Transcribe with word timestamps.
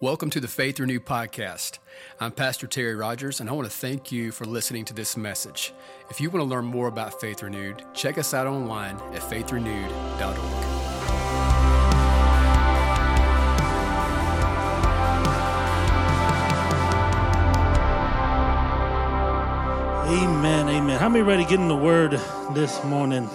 Welcome 0.00 0.30
to 0.30 0.38
the 0.38 0.46
Faith 0.46 0.78
Renewed 0.78 1.06
podcast. 1.06 1.80
I'm 2.20 2.30
Pastor 2.30 2.68
Terry 2.68 2.94
Rogers, 2.94 3.40
and 3.40 3.50
I 3.50 3.52
want 3.52 3.68
to 3.68 3.76
thank 3.76 4.12
you 4.12 4.30
for 4.30 4.44
listening 4.44 4.84
to 4.84 4.94
this 4.94 5.16
message. 5.16 5.72
If 6.08 6.20
you 6.20 6.30
want 6.30 6.44
to 6.44 6.48
learn 6.48 6.66
more 6.66 6.86
about 6.86 7.20
Faith 7.20 7.42
Renewed, 7.42 7.82
check 7.94 8.16
us 8.16 8.32
out 8.32 8.46
online 8.46 8.94
at 9.12 9.22
faithrenewed.org. 9.22 10.38
Amen, 20.06 20.68
amen. 20.68 21.00
How 21.00 21.08
many 21.08 21.24
ready 21.24 21.42
to 21.42 21.50
get 21.50 21.58
in 21.58 21.66
the 21.66 21.74
word 21.74 22.12
this 22.54 22.84
morning? 22.84 23.28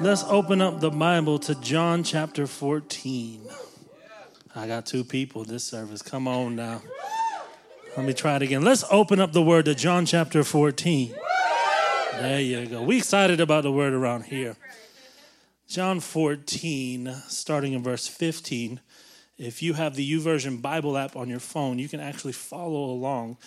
Let's 0.00 0.24
open 0.24 0.60
up 0.60 0.80
the 0.80 0.90
Bible 0.90 1.38
to 1.38 1.54
John 1.54 2.02
chapter 2.02 2.48
14. 2.48 3.61
I 4.54 4.66
got 4.66 4.84
two 4.84 5.02
people 5.02 5.44
this 5.44 5.64
service. 5.64 6.02
Come 6.02 6.28
on 6.28 6.56
now. 6.56 6.82
Let 7.96 8.04
me 8.04 8.12
try 8.12 8.36
it 8.36 8.42
again. 8.42 8.62
Let's 8.62 8.84
open 8.90 9.18
up 9.18 9.32
the 9.32 9.40
word 9.40 9.64
to 9.64 9.74
John 9.74 10.04
chapter 10.04 10.44
14. 10.44 11.14
There 12.20 12.40
you 12.40 12.66
go. 12.66 12.82
We 12.82 12.98
excited 12.98 13.40
about 13.40 13.62
the 13.62 13.72
word 13.72 13.94
around 13.94 14.24
here. 14.24 14.56
John 15.68 16.00
14, 16.00 17.14
starting 17.28 17.72
in 17.72 17.82
verse 17.82 18.06
15. 18.06 18.80
If 19.38 19.62
you 19.62 19.72
have 19.72 19.96
the 19.96 20.12
YouVersion 20.12 20.60
Bible 20.60 20.98
app 20.98 21.16
on 21.16 21.30
your 21.30 21.40
phone, 21.40 21.78
you 21.78 21.88
can 21.88 22.00
actually 22.00 22.34
follow 22.34 22.84
along. 22.84 23.38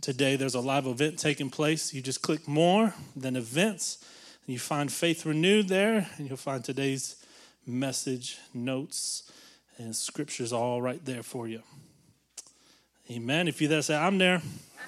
Today 0.00 0.36
there's 0.36 0.54
a 0.54 0.60
live 0.60 0.86
event 0.86 1.18
taking 1.18 1.50
place. 1.50 1.92
You 1.92 2.00
just 2.00 2.22
click 2.22 2.46
more 2.46 2.94
than 3.16 3.34
events, 3.34 3.98
and 4.46 4.52
you 4.52 4.60
find 4.60 4.92
Faith 4.92 5.26
Renewed 5.26 5.68
there, 5.68 6.08
and 6.18 6.28
you'll 6.28 6.36
find 6.36 6.62
today's 6.62 7.16
message 7.66 8.38
notes 8.52 9.24
and 9.78 9.94
scripture's 9.94 10.52
all 10.52 10.80
right 10.80 11.04
there 11.04 11.22
for 11.22 11.48
you. 11.48 11.62
Amen. 13.10 13.48
If 13.48 13.60
you 13.60 13.68
there, 13.68 13.82
say, 13.82 13.96
I'm 13.96 14.18
there. 14.18 14.36
I'm 14.36 14.42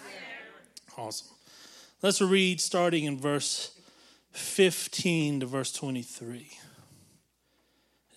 there. 0.07 1.05
Awesome. 1.05 1.29
Let's 2.03 2.21
read 2.21 2.61
starting 2.61 3.05
in 3.05 3.19
verse 3.19 3.73
15 4.33 5.41
to 5.41 5.47
verse 5.47 5.73
23. 5.73 6.51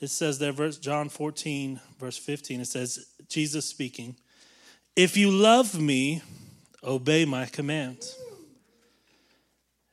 It 0.01 0.09
says 0.09 0.39
there, 0.39 0.51
verse 0.51 0.77
John 0.77 1.09
14, 1.09 1.79
verse 1.99 2.17
15, 2.17 2.61
it 2.61 2.67
says, 2.67 3.07
Jesus 3.27 3.65
speaking, 3.65 4.15
If 4.95 5.17
you 5.17 5.31
love 5.31 5.79
me, 5.79 6.21
obey 6.83 7.25
my 7.25 7.45
commands. 7.45 8.17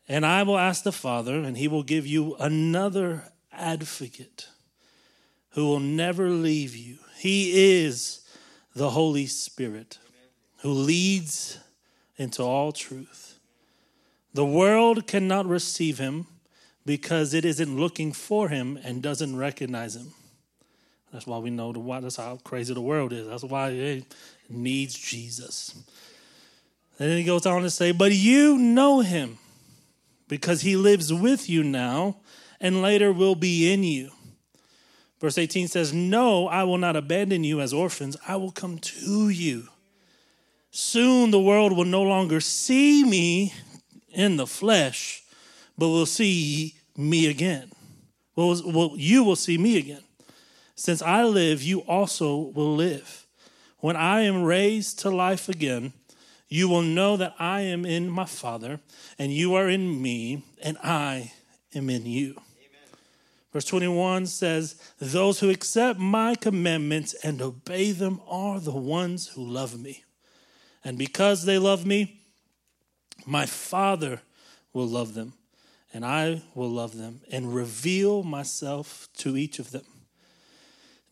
And 0.08 0.24
I 0.24 0.44
will 0.44 0.58
ask 0.58 0.84
the 0.84 0.92
Father, 0.92 1.40
and 1.40 1.56
he 1.56 1.66
will 1.66 1.82
give 1.82 2.06
you 2.06 2.36
another 2.36 3.24
advocate 3.52 4.48
who 5.56 5.66
will 5.66 5.80
never 5.80 6.28
leave 6.28 6.76
you. 6.76 6.98
He 7.16 7.80
is 7.80 8.20
the 8.74 8.90
Holy 8.90 9.24
Spirit 9.24 9.98
who 10.58 10.70
leads 10.70 11.58
into 12.18 12.42
all 12.42 12.72
truth. 12.72 13.38
The 14.34 14.44
world 14.44 15.06
cannot 15.06 15.46
receive 15.46 15.96
him 15.96 16.26
because 16.84 17.32
it 17.32 17.46
isn't 17.46 17.74
looking 17.74 18.12
for 18.12 18.50
him 18.50 18.78
and 18.84 19.02
doesn't 19.02 19.34
recognize 19.34 19.96
him. 19.96 20.12
That's 21.10 21.26
why 21.26 21.38
we 21.38 21.48
know 21.48 21.72
the 21.72 21.80
why 21.80 22.00
that's 22.00 22.16
how 22.16 22.38
crazy 22.44 22.74
the 22.74 22.82
world 22.82 23.14
is. 23.14 23.26
That's 23.26 23.42
why 23.42 23.70
it 23.70 24.14
needs 24.50 24.92
Jesus. 24.92 25.74
And 26.98 27.10
then 27.10 27.16
he 27.16 27.24
goes 27.24 27.46
on 27.46 27.62
to 27.62 27.70
say, 27.70 27.92
But 27.92 28.12
you 28.12 28.58
know 28.58 29.00
him 29.00 29.38
because 30.28 30.60
he 30.60 30.76
lives 30.76 31.10
with 31.14 31.48
you 31.48 31.64
now 31.64 32.18
and 32.60 32.82
later 32.82 33.10
will 33.10 33.36
be 33.36 33.72
in 33.72 33.84
you. 33.84 34.10
Verse 35.20 35.38
18 35.38 35.68
says, 35.68 35.92
No, 35.92 36.46
I 36.48 36.64
will 36.64 36.78
not 36.78 36.96
abandon 36.96 37.44
you 37.44 37.60
as 37.60 37.72
orphans. 37.72 38.16
I 38.26 38.36
will 38.36 38.52
come 38.52 38.78
to 38.78 39.28
you. 39.28 39.68
Soon 40.70 41.30
the 41.30 41.40
world 41.40 41.74
will 41.74 41.86
no 41.86 42.02
longer 42.02 42.40
see 42.40 43.02
me 43.02 43.54
in 44.10 44.36
the 44.36 44.46
flesh, 44.46 45.22
but 45.78 45.88
will 45.88 46.06
see 46.06 46.74
me 46.96 47.28
again. 47.28 47.70
Well, 48.34 48.60
well, 48.66 48.92
you 48.94 49.24
will 49.24 49.36
see 49.36 49.56
me 49.56 49.78
again. 49.78 50.02
Since 50.74 51.00
I 51.00 51.24
live, 51.24 51.62
you 51.62 51.80
also 51.80 52.36
will 52.36 52.74
live. 52.74 53.26
When 53.78 53.96
I 53.96 54.22
am 54.22 54.44
raised 54.44 54.98
to 55.00 55.10
life 55.10 55.48
again, 55.48 55.94
you 56.48 56.68
will 56.68 56.82
know 56.82 57.16
that 57.16 57.34
I 57.38 57.62
am 57.62 57.86
in 57.86 58.10
my 58.10 58.26
Father, 58.26 58.80
and 59.18 59.32
you 59.32 59.54
are 59.54 59.68
in 59.68 60.00
me, 60.00 60.44
and 60.62 60.76
I 60.82 61.32
am 61.74 61.88
in 61.88 62.04
you. 62.04 62.40
Verse 63.52 63.64
21 63.64 64.26
says, 64.26 64.80
Those 64.98 65.40
who 65.40 65.50
accept 65.50 65.98
my 65.98 66.34
commandments 66.34 67.14
and 67.22 67.40
obey 67.40 67.92
them 67.92 68.20
are 68.28 68.60
the 68.60 68.72
ones 68.72 69.28
who 69.28 69.42
love 69.44 69.78
me. 69.78 70.04
And 70.84 70.98
because 70.98 71.44
they 71.44 71.58
love 71.58 71.86
me, 71.86 72.20
my 73.24 73.46
Father 73.46 74.20
will 74.72 74.86
love 74.86 75.14
them, 75.14 75.32
and 75.92 76.04
I 76.04 76.42
will 76.54 76.68
love 76.68 76.96
them 76.96 77.22
and 77.30 77.54
reveal 77.54 78.22
myself 78.22 79.08
to 79.18 79.36
each 79.36 79.58
of 79.58 79.70
them. 79.70 79.84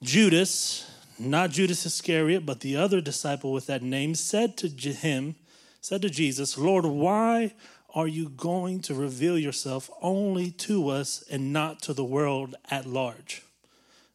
Judas, 0.03 0.91
not 1.19 1.51
Judas 1.51 1.87
Iscariot, 1.87 2.45
but 2.45 2.61
the 2.61 2.77
other 2.77 3.01
disciple 3.01 3.53
with 3.53 3.67
that 3.67 3.83
name, 3.83 4.15
said 4.15 4.57
to 4.59 4.69
him, 4.69 5.35
said 5.81 6.03
to 6.03 6.11
Jesus, 6.11 6.59
Lord, 6.59 6.85
why 6.85 7.55
are 7.95 8.09
you 8.09 8.29
going 8.29 8.81
to 8.81 8.95
reveal 8.95 9.39
yourself 9.39 9.89
only 10.03 10.51
to 10.51 10.89
us 10.89 11.23
and 11.31 11.53
not 11.53 11.81
to 11.83 11.93
the 11.93 12.05
world 12.05 12.57
at 12.69 12.87
large? 12.87 13.43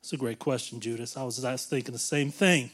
That's 0.02 0.14
a 0.14 0.18
great 0.18 0.38
question, 0.38 0.82
Judas. 0.82 1.16
I 1.16 1.24
was 1.24 1.40
thinking 1.66 1.94
the 1.94 2.00
same 2.00 2.30
thing. 2.30 2.72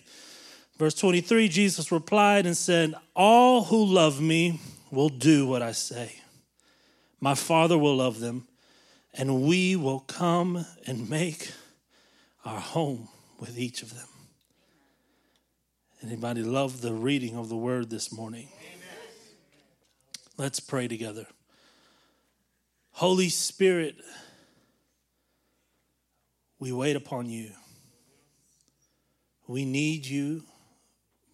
Verse 0.78 0.96
23 0.96 1.48
Jesus 1.48 1.92
replied 1.92 2.46
and 2.46 2.58
said, 2.58 2.96
All 3.16 3.66
who 3.66 3.86
love 3.86 4.20
me 4.20 4.60
will 4.92 5.10
do 5.10 5.46
what 5.48 5.62
I 5.62 5.72
say. 5.72 6.16
My 7.20 7.36
Father 7.36 7.78
will 7.78 7.98
love 7.98 8.20
them, 8.20 8.48
and 9.14 9.44
we 9.44 9.76
will 9.76 10.00
come 10.00 10.66
and 10.86 11.10
make 11.10 11.52
our 12.44 12.60
home 12.60 13.10
with 13.40 13.58
each 13.58 13.82
of 13.82 13.94
them. 13.96 14.08
Anybody 16.04 16.44
love 16.44 16.82
the 16.82 16.94
reading 16.94 17.36
of 17.36 17.50
the 17.50 17.56
word 17.56 17.90
this 17.90 18.12
morning? 18.12 18.50
Let's 20.38 20.60
pray 20.60 20.90
together. 20.90 21.28
Holy 22.92 23.30
Spirit, 23.30 23.96
we 26.60 26.74
wait 26.74 26.98
upon 26.98 27.30
you. 27.30 27.52
We 29.48 29.64
need 29.64 30.06
you 30.06 30.44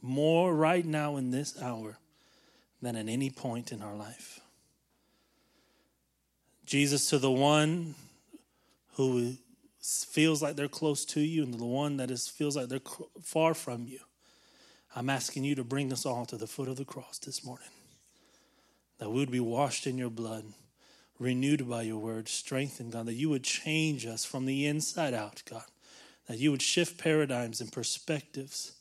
more 0.02 0.54
right 0.54 0.86
now 0.86 1.18
in 1.18 1.32
this 1.32 1.60
hour 1.60 1.98
than 2.82 2.96
at 2.96 3.08
any 3.08 3.32
point 3.32 3.72
in 3.72 3.82
our 3.82 3.96
life. 3.96 4.40
Jesus, 6.66 7.10
to 7.10 7.18
the 7.18 7.32
one 7.32 7.96
who 8.98 9.34
feels 9.82 10.44
like 10.44 10.56
they're 10.56 10.68
close 10.68 11.06
to 11.06 11.22
you 11.22 11.42
and 11.42 11.56
the 11.56 11.66
one 11.66 11.98
that 11.98 12.12
is, 12.12 12.28
feels 12.28 12.56
like 12.56 12.70
they're 12.70 12.80
far 13.24 13.56
from 13.56 13.88
you, 13.88 14.00
I'm 14.96 15.10
asking 15.10 15.44
you 15.44 15.56
to 15.56 15.64
bring 15.64 15.92
us 15.92 16.06
all 16.06 16.26
to 16.28 16.38
the 16.38 16.48
foot 16.48 16.68
of 16.68 16.76
the 16.76 16.86
cross 16.86 17.18
this 17.18 17.44
morning 17.44 17.70
that 19.02 19.10
we 19.10 19.20
would 19.20 19.32
be 19.32 19.40
washed 19.40 19.88
in 19.88 19.98
your 19.98 20.12
blood, 20.12 20.46
renewed 21.18 21.68
by 21.68 21.82
your 21.82 21.98
word, 21.98 22.30
strengthened, 22.30 22.92
God, 22.92 23.08
that 23.08 23.16
you 23.16 23.32
would 23.32 23.44
change 23.44 24.06
us 24.06 24.24
from 24.24 24.46
the 24.46 24.68
inside 24.68 25.16
out, 25.16 25.42
God, 25.50 25.64
that 26.28 26.38
you 26.38 26.52
would 26.52 26.62
shift 26.62 27.00
paradigms 27.00 27.62
and 27.62 27.72
perspectives. 27.72 28.74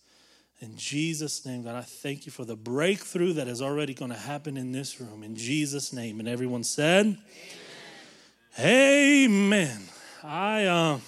In 0.60 0.76
Jesus' 0.76 1.47
name, 1.47 1.62
God, 1.62 1.75
I 1.75 1.81
thank 1.81 2.26
you 2.26 2.32
for 2.32 2.44
the 2.44 2.54
breakthrough 2.54 3.32
that 3.32 3.48
is 3.48 3.62
already 3.62 3.94
going 3.94 4.10
to 4.10 4.16
happen 4.19 4.58
in 4.58 4.72
this 4.72 5.00
room. 5.00 5.22
In 5.22 5.36
Jesus' 5.36 5.91
name. 5.91 6.20
And 6.20 6.28
everyone 6.28 6.64
said, 6.64 7.16
Amen. 8.58 9.25
Amen. 9.25 9.81
I, 10.22 10.66
uh, 10.66 10.99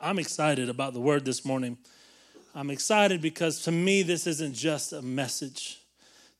I'm 0.00 0.18
excited 0.18 0.68
about 0.68 0.92
the 0.92 1.00
word 1.00 1.24
this 1.24 1.44
morning. 1.44 1.78
I'm 2.52 2.70
excited 2.70 3.20
because 3.20 3.62
to 3.62 3.70
me, 3.70 4.02
this 4.02 4.26
isn't 4.26 4.54
just 4.54 4.92
a 4.92 5.02
message 5.02 5.79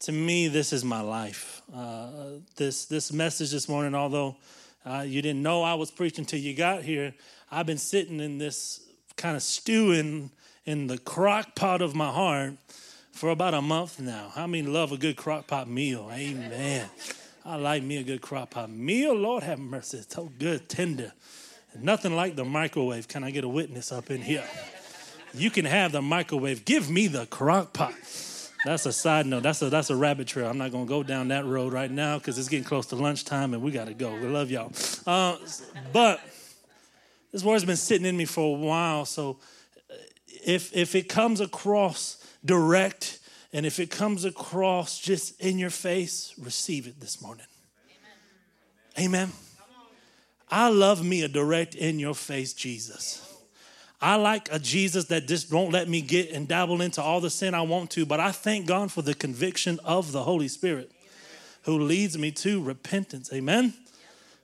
to 0.00 0.12
me, 0.12 0.49
this 0.49 0.73
is 0.73 0.85
my 0.85 1.00
life. 1.00 1.62
Uh, 1.75 2.08
this 2.56 2.87
this 2.87 3.12
message 3.12 3.50
this 3.52 3.69
morning, 3.69 3.94
although 3.94 4.37
uh, 4.85 5.05
you 5.06 5.20
didn't 5.23 5.43
know 5.43 5.62
I 5.62 5.75
was 5.75 5.91
preaching 5.91 6.25
till 6.25 6.41
you 6.41 6.55
got 6.55 6.82
here, 6.82 7.14
I've 7.50 7.67
been 7.67 7.79
sitting 7.79 8.19
in 8.19 8.38
this 8.38 8.81
kind 9.17 9.37
of 9.37 9.43
stewing 9.43 10.31
in 10.64 10.87
the 10.87 10.99
crock 10.99 11.55
pot 11.55 11.82
of 11.82 11.94
my 11.94 12.11
heart 12.11 12.55
for 13.12 13.31
about 13.31 13.52
a 13.52 13.61
month 13.61 14.00
now. 14.00 14.31
How 14.35 14.47
many 14.47 14.67
love 14.67 14.93
a 14.93 14.97
good 14.97 15.17
crock 15.17 15.47
pot 15.47 15.69
meal? 15.69 16.08
Amen. 16.11 16.88
I 17.44 17.56
like 17.56 17.82
me 17.82 17.99
a 17.99 18.02
good 18.02 18.23
crock 18.23 18.50
pot 18.50 18.70
meal. 18.70 19.14
Lord 19.14 19.43
have 19.43 19.58
mercy. 19.58 19.99
It's 19.99 20.14
so 20.14 20.31
good, 20.38 20.69
tender. 20.69 21.12
Nothing 21.79 22.17
like 22.17 22.37
the 22.37 22.44
microwave. 22.44 23.06
Can 23.06 23.23
I 23.23 23.31
get 23.31 23.44
a 23.44 23.49
witness 23.49 23.93
up 23.93 24.11
in 24.11 24.23
here? 24.23 24.44
You 25.35 25.50
can 25.50 25.67
have 25.67 25.93
the 25.93 26.02
microwave. 26.02 26.64
Give 26.64 26.91
me 26.91 27.06
the 27.06 27.26
crock 27.26 27.73
pot. 27.73 27.94
That's 28.64 28.84
a 28.84 28.92
side 28.92 29.26
note. 29.26 29.42
That's 29.42 29.62
a 29.62 29.70
that's 29.70 29.90
a 29.90 29.96
rabbit 29.96 30.26
trail. 30.26 30.48
I'm 30.48 30.58
not 30.58 30.70
gonna 30.70 30.84
go 30.84 31.02
down 31.02 31.28
that 31.28 31.46
road 31.46 31.72
right 31.72 31.90
now 31.90 32.18
because 32.18 32.38
it's 32.38 32.48
getting 32.48 32.64
close 32.64 32.86
to 32.86 32.96
lunchtime 32.96 33.54
and 33.54 33.62
we 33.62 33.70
gotta 33.70 33.94
go. 33.94 34.14
We 34.14 34.28
love 34.28 34.50
y'all. 34.50 34.72
Uh, 35.06 35.36
but 35.92 36.20
this 37.32 37.42
word's 37.42 37.64
been 37.64 37.76
sitting 37.76 38.06
in 38.06 38.16
me 38.16 38.26
for 38.26 38.56
a 38.56 38.58
while, 38.58 39.06
so 39.06 39.38
if 40.44 40.76
if 40.76 40.94
it 40.94 41.08
comes 41.08 41.40
across 41.40 42.22
direct 42.44 43.18
and 43.52 43.64
if 43.64 43.80
it 43.80 43.90
comes 43.90 44.24
across 44.24 44.98
just 44.98 45.40
in 45.40 45.58
your 45.58 45.70
face, 45.70 46.34
receive 46.38 46.86
it 46.86 47.00
this 47.00 47.22
morning. 47.22 47.46
Amen. 48.98 49.26
Amen. 49.26 49.32
I 50.50 50.68
love 50.68 51.04
me 51.04 51.22
a 51.22 51.28
direct 51.28 51.74
in 51.74 51.98
your 51.98 52.14
face 52.14 52.52
Jesus. 52.52 53.29
I 54.02 54.17
like 54.17 54.49
a 54.50 54.58
Jesus 54.58 55.06
that 55.06 55.29
just 55.29 55.52
won't 55.52 55.73
let 55.73 55.88
me 55.88 56.00
get 56.00 56.31
and 56.31 56.49
dabble 56.49 56.81
into 56.81 57.02
all 57.02 57.20
the 57.20 57.29
sin 57.29 57.55
I 57.55 57.61
want 57.62 57.91
to, 57.93 58.06
but 58.06 58.19
I 58.19 58.32
thank 58.32 58.67
God 58.67 58.91
for 58.91 59.02
the 59.02 59.14
conviction 59.14 59.79
of 59.85 60.12
the 60.12 60.23
Holy 60.23 60.49
Spirit 60.49 60.91
who 61.64 61.79
leads 61.79 62.17
me 62.17 62.31
to 62.31 62.62
repentance. 62.62 63.31
Amen. 63.32 63.75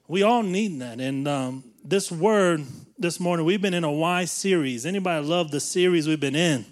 We 0.08 0.22
all 0.22 0.42
need 0.42 0.78
that. 0.80 1.00
And 1.00 1.26
um, 1.26 1.64
this 1.82 2.12
word 2.12 2.64
this 2.98 3.18
morning, 3.18 3.46
we've 3.46 3.62
been 3.62 3.74
in 3.74 3.84
a 3.84 3.90
why 3.90 4.26
series. 4.26 4.84
Anybody 4.84 5.26
love 5.26 5.50
the 5.50 5.60
series 5.60 6.06
we've 6.06 6.20
been 6.20 6.36
in? 6.36 6.66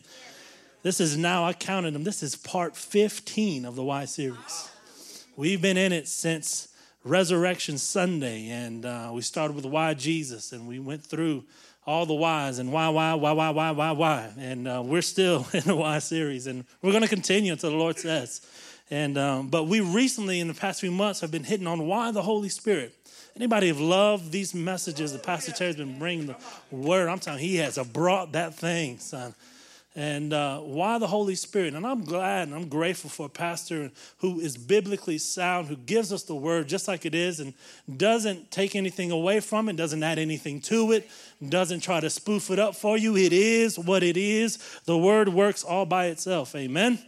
This 0.83 1.01
is 1.01 1.17
now, 1.17 1.45
I 1.45 1.55
counted 1.55 1.95
them, 1.95 2.05
this 2.05 2.23
is 2.23 2.37
part 2.37 2.77
15 2.77 3.65
of 3.65 3.77
the 3.77 3.83
why 3.83 4.05
series. 4.05 4.71
We've 5.35 5.63
been 5.63 5.79
in 5.79 5.93
it 5.93 6.07
since 6.07 6.69
Resurrection 7.03 7.79
Sunday, 7.79 8.49
and 8.49 8.85
uh, 8.85 9.11
we 9.13 9.23
started 9.23 9.57
with 9.57 9.65
why 9.65 9.95
Jesus, 9.95 10.53
and 10.53 10.69
we 10.69 10.79
went 10.79 11.03
through 11.03 11.45
all 11.87 12.07
the 12.07 12.15
whys 12.15 12.59
and 12.59 12.73
why, 12.73 12.89
why, 12.89 13.15
why, 13.15 13.33
why, 13.33 13.51
why, 13.51 13.71
why, 13.71 13.93
why. 13.93 14.31
And 14.39 14.67
uh, 14.67 14.83
we're 14.85 15.03
still 15.03 15.47
in 15.53 15.61
the 15.61 15.77
why 15.77 15.99
series, 15.99 16.47
and 16.47 16.65
we're 16.83 16.93
going 16.93 17.03
to 17.03 17.09
continue 17.09 17.53
until 17.53 17.71
the 17.71 17.77
Lord 17.77 17.99
says. 17.99 18.47
And 18.91 19.17
um, 19.17 19.49
but 19.49 19.65
we 19.65 19.81
recently, 19.81 20.41
in 20.41 20.49
the 20.49 20.55
past 20.55 20.81
few 20.81 20.91
months, 20.91 21.21
have 21.21 21.31
been 21.31 21.45
hitting 21.45 21.67
on 21.67 21.87
why 21.87 22.11
the 22.11 22.23
Holy 22.23 22.49
Spirit. 22.49 22.95
Anybody 23.37 23.67
have 23.69 23.81
loved 23.81 24.31
these 24.31 24.55
messages 24.55 25.13
that 25.13 25.25
Pastor 25.25 25.51
Terry's 25.51 25.77
been 25.77 25.99
bringing 25.99 26.27
the 26.27 26.37
word? 26.71 27.09
I'm 27.09 27.19
telling 27.19 27.43
you, 27.43 27.49
he 27.49 27.57
has 27.57 27.79
brought 27.93 28.33
that 28.33 28.55
thing, 28.55 28.99
son 28.99 29.35
and 29.97 30.33
uh, 30.33 30.59
why 30.59 30.99
the 30.99 31.07
Holy 31.07 31.35
Spirit. 31.37 31.75
And 31.75 31.87
I'm 31.87 32.05
glad 32.05 32.49
and 32.49 32.57
I'm 32.57 32.69
grateful 32.69 33.09
for 33.11 33.27
a 33.27 33.31
pastor 33.31 33.93
who 34.19 34.41
is 34.41 34.57
biblically 34.57 35.19
sound, 35.19 35.69
who 35.69 35.77
gives 35.77 36.13
us 36.13 36.25
the 36.25 36.35
word 36.35 36.69
just 36.69 36.89
like 36.89 37.07
it 37.07 37.15
is 37.15 37.39
and 37.39 37.55
doesn't 37.97 38.51
take 38.51 38.75
anything 38.75 39.11
away 39.11 39.41
from 39.41 39.69
it, 39.69 39.77
doesn't 39.77 40.03
add 40.03 40.19
anything 40.19 40.61
to 40.63 40.93
it, 40.93 41.09
doesn't 41.49 41.81
try 41.81 42.01
to 42.01 42.11
spoof 42.11 42.51
it 42.51 42.59
up 42.59 42.75
for 42.75 42.99
you. 42.99 43.17
It 43.17 43.33
is 43.33 43.79
what 43.79 44.03
it 44.03 44.17
is. 44.17 44.59
The 44.85 44.99
word 44.99 45.29
works 45.29 45.63
all 45.63 45.87
by 45.87 46.07
itself. 46.07 46.55
Amen. 46.57 46.99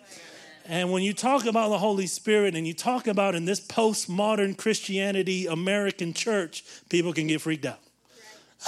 And 0.68 0.90
when 0.90 1.02
you 1.02 1.12
talk 1.12 1.46
about 1.46 1.68
the 1.68 1.78
Holy 1.78 2.06
Spirit 2.06 2.54
and 2.54 2.66
you 2.66 2.74
talk 2.74 3.06
about 3.06 3.34
in 3.34 3.44
this 3.44 3.60
postmodern 3.60 4.56
Christianity 4.56 5.46
American 5.46 6.12
church, 6.12 6.64
people 6.88 7.12
can 7.12 7.28
get 7.28 7.40
freaked 7.40 7.66
out. 7.66 7.78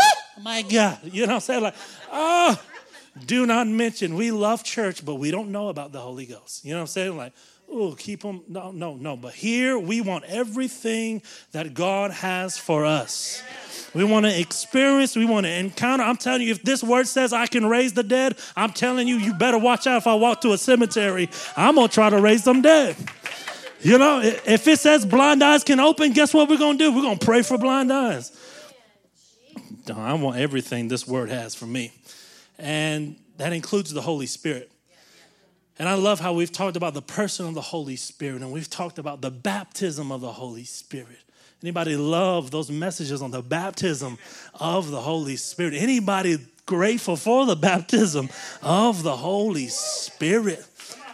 Oh, 0.01 0.13
my 0.43 0.63
God. 0.63 0.99
You 1.03 1.23
know 1.23 1.35
what 1.35 1.35
I'm 1.35 1.41
saying? 1.41 1.63
Like, 1.63 1.75
oh, 2.13 2.61
do 3.27 3.47
not 3.47 3.67
mention 3.67 4.15
we 4.15 4.31
love 4.31 4.65
church, 4.65 5.05
but 5.05 5.17
we 5.17 5.31
don't 5.31 5.51
know 5.51 5.69
about 5.69 5.93
the 5.93 6.01
Holy 6.01 6.27
Ghost. 6.27 6.65
You 6.65 6.73
know 6.73 6.79
what 6.79 6.83
I'm 6.83 6.87
saying? 6.89 7.17
Like, 7.17 7.33
oh, 7.71 7.95
keep 7.99 8.23
them. 8.23 8.43
No, 8.49 8.71
no, 8.71 8.95
no. 8.97 9.17
But 9.17 9.35
here 9.35 9.79
we 9.79 10.01
want 10.01 10.25
everything 10.25 11.23
that 11.53 11.75
God 11.75 12.11
has 12.11 12.59
for 12.59 12.85
us. 12.85 13.43
We 13.95 14.05
want 14.05 14.27
to 14.27 14.39
experience, 14.39 15.17
we 15.17 15.25
want 15.25 15.47
to 15.47 15.53
encounter. 15.53 16.05
I'm 16.05 16.17
telling 16.17 16.43
you, 16.43 16.51
if 16.51 16.63
this 16.63 16.85
word 16.85 17.09
says 17.09 17.33
I 17.33 17.47
can 17.47 17.67
raise 17.67 17.95
the 17.95 18.03
dead, 18.03 18.37
I'm 18.55 18.73
telling 18.73 19.09
you, 19.09 19.17
you 19.17 19.33
better 19.33 19.59
watch 19.59 19.87
out 19.87 19.97
if 19.97 20.07
I 20.07 20.15
walk 20.15 20.43
to 20.43 20.53
a 20.53 20.59
cemetery. 20.59 21.31
I'm 21.57 21.77
going 21.77 21.89
to 21.89 21.95
try 21.95 22.11
to 22.11 22.21
raise 22.21 22.45
them 22.45 22.61
dead. 22.61 22.97
You 23.81 23.97
know, 23.97 24.21
if 24.21 24.67
it 24.67 24.79
says 24.79 25.07
blind 25.07 25.43
eyes 25.43 25.65
can 25.65 25.81
open, 25.81 26.13
guess 26.13 26.35
what 26.35 26.51
we're 26.51 26.59
going 26.59 26.79
to 26.79 26.85
do? 26.85 26.93
We're 26.93 27.03
going 27.03 27.19
to 27.19 27.25
pray 27.25 27.43
for 27.43 27.57
blind 27.57 27.93
eyes. 27.93 28.33
I 29.95 30.13
want 30.15 30.37
everything 30.37 30.89
this 30.89 31.07
word 31.07 31.31
has 31.31 31.55
for 31.55 31.67
me 31.67 31.93
and 32.59 33.17
that 33.37 33.53
includes 33.53 33.93
the 33.93 34.03
Holy 34.03 34.27
Spirit. 34.27 34.71
And 35.79 35.89
I 35.89 35.95
love 35.95 36.19
how 36.19 36.33
we've 36.33 36.51
talked 36.51 36.77
about 36.77 36.95
the 36.95 37.03
person 37.03 37.47
of 37.47 37.55
the 37.55 37.61
Holy 37.61 37.97
Spirit 37.97 38.43
and 38.43 38.51
we've 38.51 38.69
talked 38.69 38.99
about 38.99 39.21
the 39.21 39.31
baptism 39.31 40.11
of 40.11 40.21
the 40.21 40.33
Holy 40.33 40.65
Spirit. 40.65 41.21
Anybody 41.63 41.97
love 41.97 42.51
those 42.51 42.71
messages 42.71 43.23
on 43.23 43.31
the 43.31 43.43
baptism 43.43 44.19
of 44.55 44.91
the 44.91 45.01
Holy 45.01 45.37
Spirit? 45.37 45.75
Anybody 45.75 46.39
grateful 46.67 47.17
for 47.17 47.47
the 47.47 47.57
baptism 47.57 48.29
of 48.63 49.03
the 49.03 49.17
Holy 49.17 49.69
Spirit? 49.69 50.65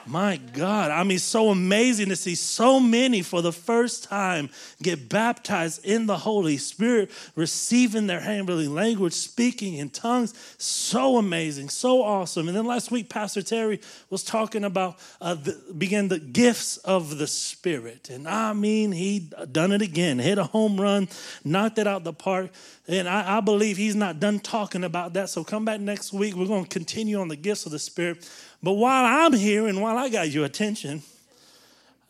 My 0.06 0.36
God, 0.36 0.90
I 0.90 1.02
mean, 1.02 1.18
so 1.18 1.48
amazing 1.48 2.10
to 2.10 2.16
see 2.16 2.34
so 2.34 2.78
many 2.78 3.22
for 3.22 3.40
the 3.40 3.52
first 3.52 4.04
time 4.04 4.50
get 4.82 5.08
baptized 5.08 5.84
in 5.84 6.06
the 6.06 6.18
Holy 6.18 6.58
Spirit, 6.58 7.10
receiving 7.36 8.06
their 8.06 8.20
heavenly 8.20 8.68
language, 8.68 9.14
speaking 9.14 9.74
in 9.74 9.88
tongues. 9.88 10.34
So 10.58 11.16
amazing, 11.16 11.70
so 11.70 12.02
awesome. 12.02 12.48
And 12.48 12.56
then 12.56 12.66
last 12.66 12.90
week, 12.90 13.08
Pastor 13.08 13.40
Terry 13.40 13.80
was 14.10 14.22
talking 14.22 14.64
about 14.64 14.98
uh, 15.22 15.34
the, 15.34 15.58
began 15.76 16.08
the 16.08 16.18
gifts 16.18 16.76
of 16.78 17.16
the 17.16 17.26
Spirit, 17.26 18.10
and 18.10 18.28
I 18.28 18.52
mean, 18.52 18.92
he 18.92 19.30
done 19.50 19.72
it 19.72 19.80
again, 19.80 20.18
hit 20.18 20.36
a 20.36 20.44
home 20.44 20.78
run, 20.78 21.08
knocked 21.44 21.78
it 21.78 21.86
out 21.86 22.04
the 22.04 22.12
park. 22.12 22.50
And 22.86 23.08
I, 23.08 23.38
I 23.38 23.40
believe 23.40 23.78
he's 23.78 23.94
not 23.94 24.20
done 24.20 24.40
talking 24.40 24.84
about 24.84 25.14
that. 25.14 25.30
So 25.30 25.42
come 25.42 25.64
back 25.64 25.80
next 25.80 26.12
week. 26.12 26.34
We're 26.34 26.46
going 26.46 26.64
to 26.64 26.68
continue 26.68 27.18
on 27.18 27.28
the 27.28 27.36
gifts 27.36 27.64
of 27.64 27.72
the 27.72 27.78
Spirit. 27.78 28.28
But 28.64 28.72
while 28.72 29.05
I'm 29.05 29.34
here 29.34 29.66
and 29.66 29.82
while 29.82 29.99
I 29.99 30.08
got 30.08 30.31
your 30.31 30.46
attention, 30.46 31.02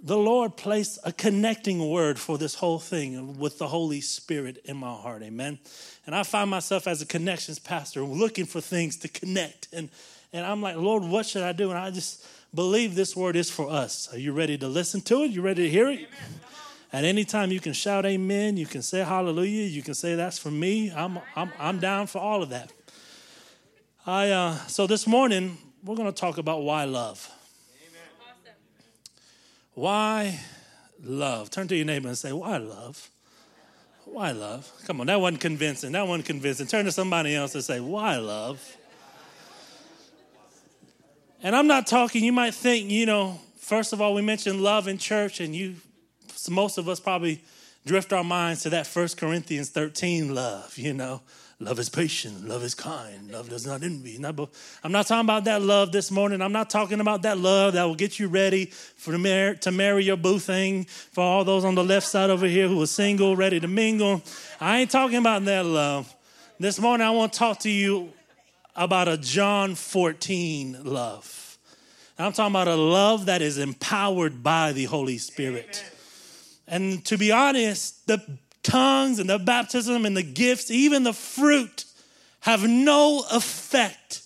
the 0.00 0.16
Lord 0.16 0.56
placed 0.56 1.00
a 1.02 1.10
connecting 1.10 1.90
word 1.90 2.16
for 2.16 2.38
this 2.38 2.54
whole 2.54 2.78
thing 2.78 3.40
with 3.40 3.58
the 3.58 3.66
Holy 3.66 4.00
Spirit 4.00 4.58
in 4.64 4.76
my 4.76 4.92
heart. 4.92 5.24
Amen. 5.24 5.58
And 6.06 6.14
I 6.14 6.22
find 6.22 6.48
myself 6.48 6.86
as 6.86 7.02
a 7.02 7.06
connections 7.06 7.58
pastor 7.58 8.02
looking 8.02 8.44
for 8.44 8.60
things 8.60 8.96
to 8.98 9.08
connect. 9.08 9.66
And, 9.72 9.88
and 10.32 10.46
I'm 10.46 10.62
like, 10.62 10.76
Lord, 10.76 11.02
what 11.02 11.26
should 11.26 11.42
I 11.42 11.50
do? 11.50 11.70
And 11.70 11.78
I 11.78 11.90
just 11.90 12.24
believe 12.54 12.94
this 12.94 13.16
word 13.16 13.34
is 13.34 13.50
for 13.50 13.68
us. 13.68 14.08
Are 14.12 14.18
you 14.18 14.32
ready 14.32 14.56
to 14.58 14.68
listen 14.68 15.00
to 15.02 15.24
it? 15.24 15.32
You 15.32 15.42
ready 15.42 15.64
to 15.64 15.68
hear 15.68 15.88
it? 15.88 15.98
Amen. 15.98 16.40
At 16.92 17.02
any 17.02 17.24
time, 17.24 17.50
you 17.50 17.58
can 17.58 17.72
shout 17.72 18.06
amen. 18.06 18.56
You 18.56 18.66
can 18.66 18.82
say 18.82 19.00
hallelujah. 19.00 19.64
You 19.64 19.82
can 19.82 19.94
say 19.94 20.14
that's 20.14 20.38
for 20.38 20.52
me. 20.52 20.92
I'm, 20.92 21.18
I'm, 21.34 21.50
I'm 21.58 21.80
down 21.80 22.06
for 22.06 22.20
all 22.20 22.44
of 22.44 22.50
that. 22.50 22.72
I, 24.06 24.30
uh, 24.30 24.54
so 24.68 24.86
this 24.86 25.04
morning, 25.04 25.58
we're 25.84 25.96
going 25.96 26.10
to 26.10 26.18
talk 26.18 26.38
about 26.38 26.62
why 26.62 26.84
love. 26.84 27.30
Amen. 27.80 28.54
Why 29.74 30.40
love? 31.02 31.50
Turn 31.50 31.68
to 31.68 31.76
your 31.76 31.84
neighbor 31.84 32.08
and 32.08 32.16
say, 32.16 32.32
Why 32.32 32.56
love? 32.56 33.10
Why 34.06 34.32
love? 34.32 34.70
Come 34.86 35.00
on, 35.00 35.08
that 35.08 35.20
wasn't 35.20 35.40
convincing. 35.40 35.92
That 35.92 36.06
wasn't 36.06 36.26
convincing. 36.26 36.66
Turn 36.66 36.84
to 36.86 36.92
somebody 36.92 37.34
else 37.34 37.54
and 37.54 37.64
say, 37.64 37.80
Why 37.80 38.16
love? 38.16 38.76
And 41.42 41.54
I'm 41.54 41.66
not 41.66 41.86
talking, 41.86 42.24
you 42.24 42.32
might 42.32 42.54
think, 42.54 42.90
you 42.90 43.04
know, 43.04 43.38
first 43.58 43.92
of 43.92 44.00
all, 44.00 44.14
we 44.14 44.22
mentioned 44.22 44.62
love 44.62 44.88
in 44.88 44.96
church, 44.96 45.40
and 45.40 45.54
you, 45.54 45.74
most 46.48 46.78
of 46.78 46.88
us 46.88 47.00
probably 47.00 47.42
drift 47.84 48.14
our 48.14 48.24
minds 48.24 48.62
to 48.62 48.70
that 48.70 48.86
First 48.86 49.18
Corinthians 49.18 49.68
13 49.68 50.34
love, 50.34 50.78
you 50.78 50.94
know. 50.94 51.20
Love 51.60 51.78
is 51.78 51.88
patient. 51.88 52.48
Love 52.48 52.64
is 52.64 52.74
kind. 52.74 53.30
Love 53.30 53.48
does 53.48 53.64
not 53.66 53.82
envy. 53.82 54.18
Not 54.18 54.38
I'm 54.82 54.90
not 54.90 55.06
talking 55.06 55.24
about 55.24 55.44
that 55.44 55.62
love 55.62 55.92
this 55.92 56.10
morning. 56.10 56.42
I'm 56.42 56.52
not 56.52 56.68
talking 56.68 57.00
about 57.00 57.22
that 57.22 57.38
love 57.38 57.74
that 57.74 57.84
will 57.84 57.94
get 57.94 58.18
you 58.18 58.26
ready 58.28 58.66
for 58.66 59.12
the 59.12 59.18
mar- 59.18 59.54
to 59.54 59.70
marry 59.70 60.04
your 60.04 60.16
boo 60.16 60.40
thing. 60.40 60.84
For 60.84 61.22
all 61.22 61.44
those 61.44 61.64
on 61.64 61.76
the 61.76 61.84
left 61.84 62.06
side 62.06 62.30
over 62.30 62.46
here 62.46 62.66
who 62.66 62.82
are 62.82 62.86
single, 62.86 63.36
ready 63.36 63.60
to 63.60 63.68
mingle. 63.68 64.22
I 64.60 64.80
ain't 64.80 64.90
talking 64.90 65.18
about 65.18 65.44
that 65.44 65.64
love. 65.64 66.12
This 66.58 66.80
morning 66.80 67.06
I 67.06 67.10
want 67.10 67.32
to 67.32 67.38
talk 67.38 67.60
to 67.60 67.70
you 67.70 68.12
about 68.74 69.06
a 69.06 69.16
John 69.16 69.76
14 69.76 70.80
love. 70.82 71.56
I'm 72.18 72.32
talking 72.32 72.52
about 72.52 72.68
a 72.68 72.76
love 72.76 73.26
that 73.26 73.42
is 73.42 73.58
empowered 73.58 74.42
by 74.42 74.72
the 74.72 74.84
Holy 74.84 75.18
Spirit. 75.18 75.84
Amen. 75.86 75.90
And 76.66 77.04
to 77.06 77.18
be 77.18 77.32
honest, 77.32 78.06
the 78.06 78.22
tongues 78.64 79.20
and 79.20 79.30
the 79.30 79.38
baptism 79.38 80.04
and 80.04 80.16
the 80.16 80.22
gifts, 80.22 80.70
even 80.70 81.04
the 81.04 81.12
fruit, 81.12 81.84
have 82.40 82.66
no 82.68 83.24
effect, 83.30 84.22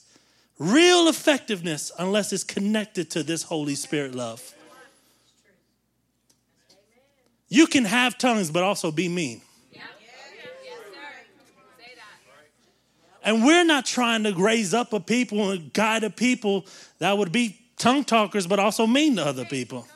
real 0.58 1.08
effectiveness, 1.08 1.92
unless 1.98 2.32
it's 2.32 2.44
connected 2.44 3.10
to 3.10 3.22
this 3.22 3.42
Holy 3.42 3.74
Spirit 3.74 4.14
love. 4.14 4.54
You 7.50 7.66
can 7.66 7.84
have 7.84 8.16
tongues, 8.18 8.50
but 8.50 8.62
also 8.62 8.90
be 8.90 9.08
mean. 9.08 9.42
And 13.22 13.44
we're 13.44 13.64
not 13.64 13.84
trying 13.84 14.22
to 14.24 14.32
raise 14.32 14.72
up 14.72 14.94
a 14.94 15.00
people 15.00 15.50
and 15.50 15.70
guide 15.74 16.02
a 16.02 16.08
people 16.08 16.64
that 16.98 17.18
would 17.18 17.30
be 17.30 17.60
tongue 17.76 18.04
talkers, 18.04 18.46
but 18.46 18.58
also 18.58 18.86
mean 18.86 19.16
to 19.16 19.26
other 19.26 19.44
people. 19.44 19.86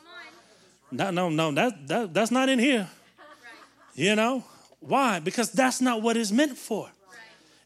No, 0.91 1.11
no, 1.11 1.31
no, 1.31 1.51
that, 1.53 1.89
that, 1.89 2.13
that's 2.13 2.31
not 2.31 2.51
in 2.51 2.59
here. 2.59 2.91
You 3.95 4.17
know? 4.17 4.45
Why? 4.81 5.21
Because 5.21 5.53
that's 5.53 5.81
not 5.81 6.03
what 6.03 6.17
it's 6.17 6.33
meant 6.33 6.59
for. 6.59 6.91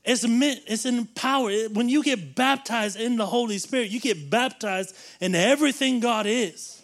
It's 0.04 0.26
meant, 0.26 0.60
it's 0.66 0.86
empowered. 0.86 1.74
When 1.74 1.88
you 1.88 2.02
get 2.02 2.36
baptized 2.36 2.98
in 2.98 3.16
the 3.16 3.26
Holy 3.26 3.58
Spirit, 3.58 3.90
you 3.90 3.98
get 3.98 4.30
baptized 4.30 4.94
in 5.20 5.34
everything 5.34 5.98
God 5.98 6.26
is. 6.26 6.82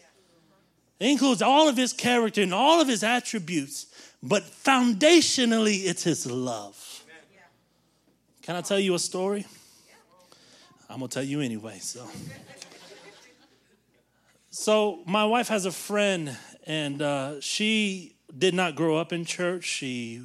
It 0.99 1.11
includes 1.11 1.43
all 1.43 1.69
of 1.69 1.77
his 1.77 1.93
character 1.93 2.43
and 2.43 2.53
all 2.53 2.81
of 2.81 2.89
his 2.89 3.05
attributes, 3.05 3.87
but 4.23 4.43
foundationally, 4.43 5.85
it's 5.85 6.03
his 6.03 6.27
love. 6.27 7.05
Can 8.43 8.57
I 8.57 8.61
tell 8.61 8.79
you 8.79 8.95
a 8.95 8.99
story? 8.99 9.47
I'm 10.91 11.01
to 11.01 11.09
tell 11.09 11.23
you 11.23 11.41
anyway. 11.41 11.79
So. 11.79 12.07
So, 14.51 15.01
my 15.07 15.25
wife 15.25 15.49
has 15.49 15.65
a 15.65 15.73
friend, 15.73 16.37
and 16.67 17.01
uh, 17.01 17.41
she 17.41 18.17
did 18.37 18.55
not 18.55 18.75
grow 18.75 18.97
up 18.97 19.13
in 19.13 19.25
church. 19.25 19.65
She, 19.65 20.23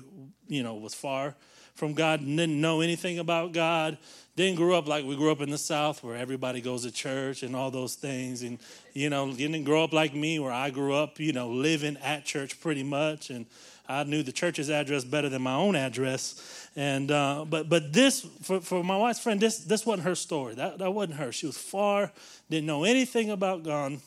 you 0.48 0.64
know, 0.64 0.76
was 0.76 0.94
far 0.94 1.36
from 1.78 1.94
God 1.94 2.20
didn't 2.22 2.60
know 2.60 2.82
anything 2.82 3.20
about 3.20 3.54
God. 3.54 3.98
Didn't 4.36 4.56
grow 4.56 4.78
up 4.78 4.88
like 4.88 5.06
we 5.06 5.16
grew 5.16 5.32
up 5.32 5.42
in 5.42 5.52
the 5.52 5.58
South 5.58 6.04
where 6.04 6.16
everybody 6.16 6.60
goes 6.60 6.84
to 6.84 6.92
church 6.92 7.44
and 7.44 7.56
all 7.56 7.70
those 7.70 7.96
things. 7.96 8.42
And, 8.42 8.58
you 8.94 9.10
know, 9.10 9.32
didn't 9.32 9.64
grow 9.64 9.84
up 9.84 9.94
like 9.94 10.14
me 10.14 10.40
where 10.40 10.52
I 10.52 10.72
grew 10.72 10.96
up, 10.96 11.20
you 11.20 11.34
know, 11.34 11.50
living 11.50 11.98
at 11.98 12.26
church 12.26 12.60
pretty 12.60 12.84
much. 12.84 13.30
And 13.30 13.46
I 13.88 14.04
knew 14.04 14.24
the 14.24 14.32
church's 14.32 14.72
address 14.72 15.04
better 15.04 15.30
than 15.30 15.44
my 15.44 15.54
own 15.54 15.76
address. 15.76 16.70
And, 16.76 17.12
uh, 17.12 17.46
but, 17.48 17.70
but 17.70 17.94
this, 17.94 18.22
for, 18.42 18.60
for 18.60 18.84
my 18.84 18.98
wife's 18.98 19.20
friend, 19.20 19.40
this, 19.40 19.60
this 19.60 19.86
wasn't 19.86 20.08
her 20.08 20.16
story. 20.16 20.56
That, 20.56 20.80
that 20.80 20.92
wasn't 20.92 21.20
her. 21.20 21.32
She 21.32 21.46
was 21.46 21.58
far, 21.58 22.12
didn't 22.50 22.66
know 22.66 22.84
anything 22.84 23.30
about 23.30 23.64
God 23.64 24.00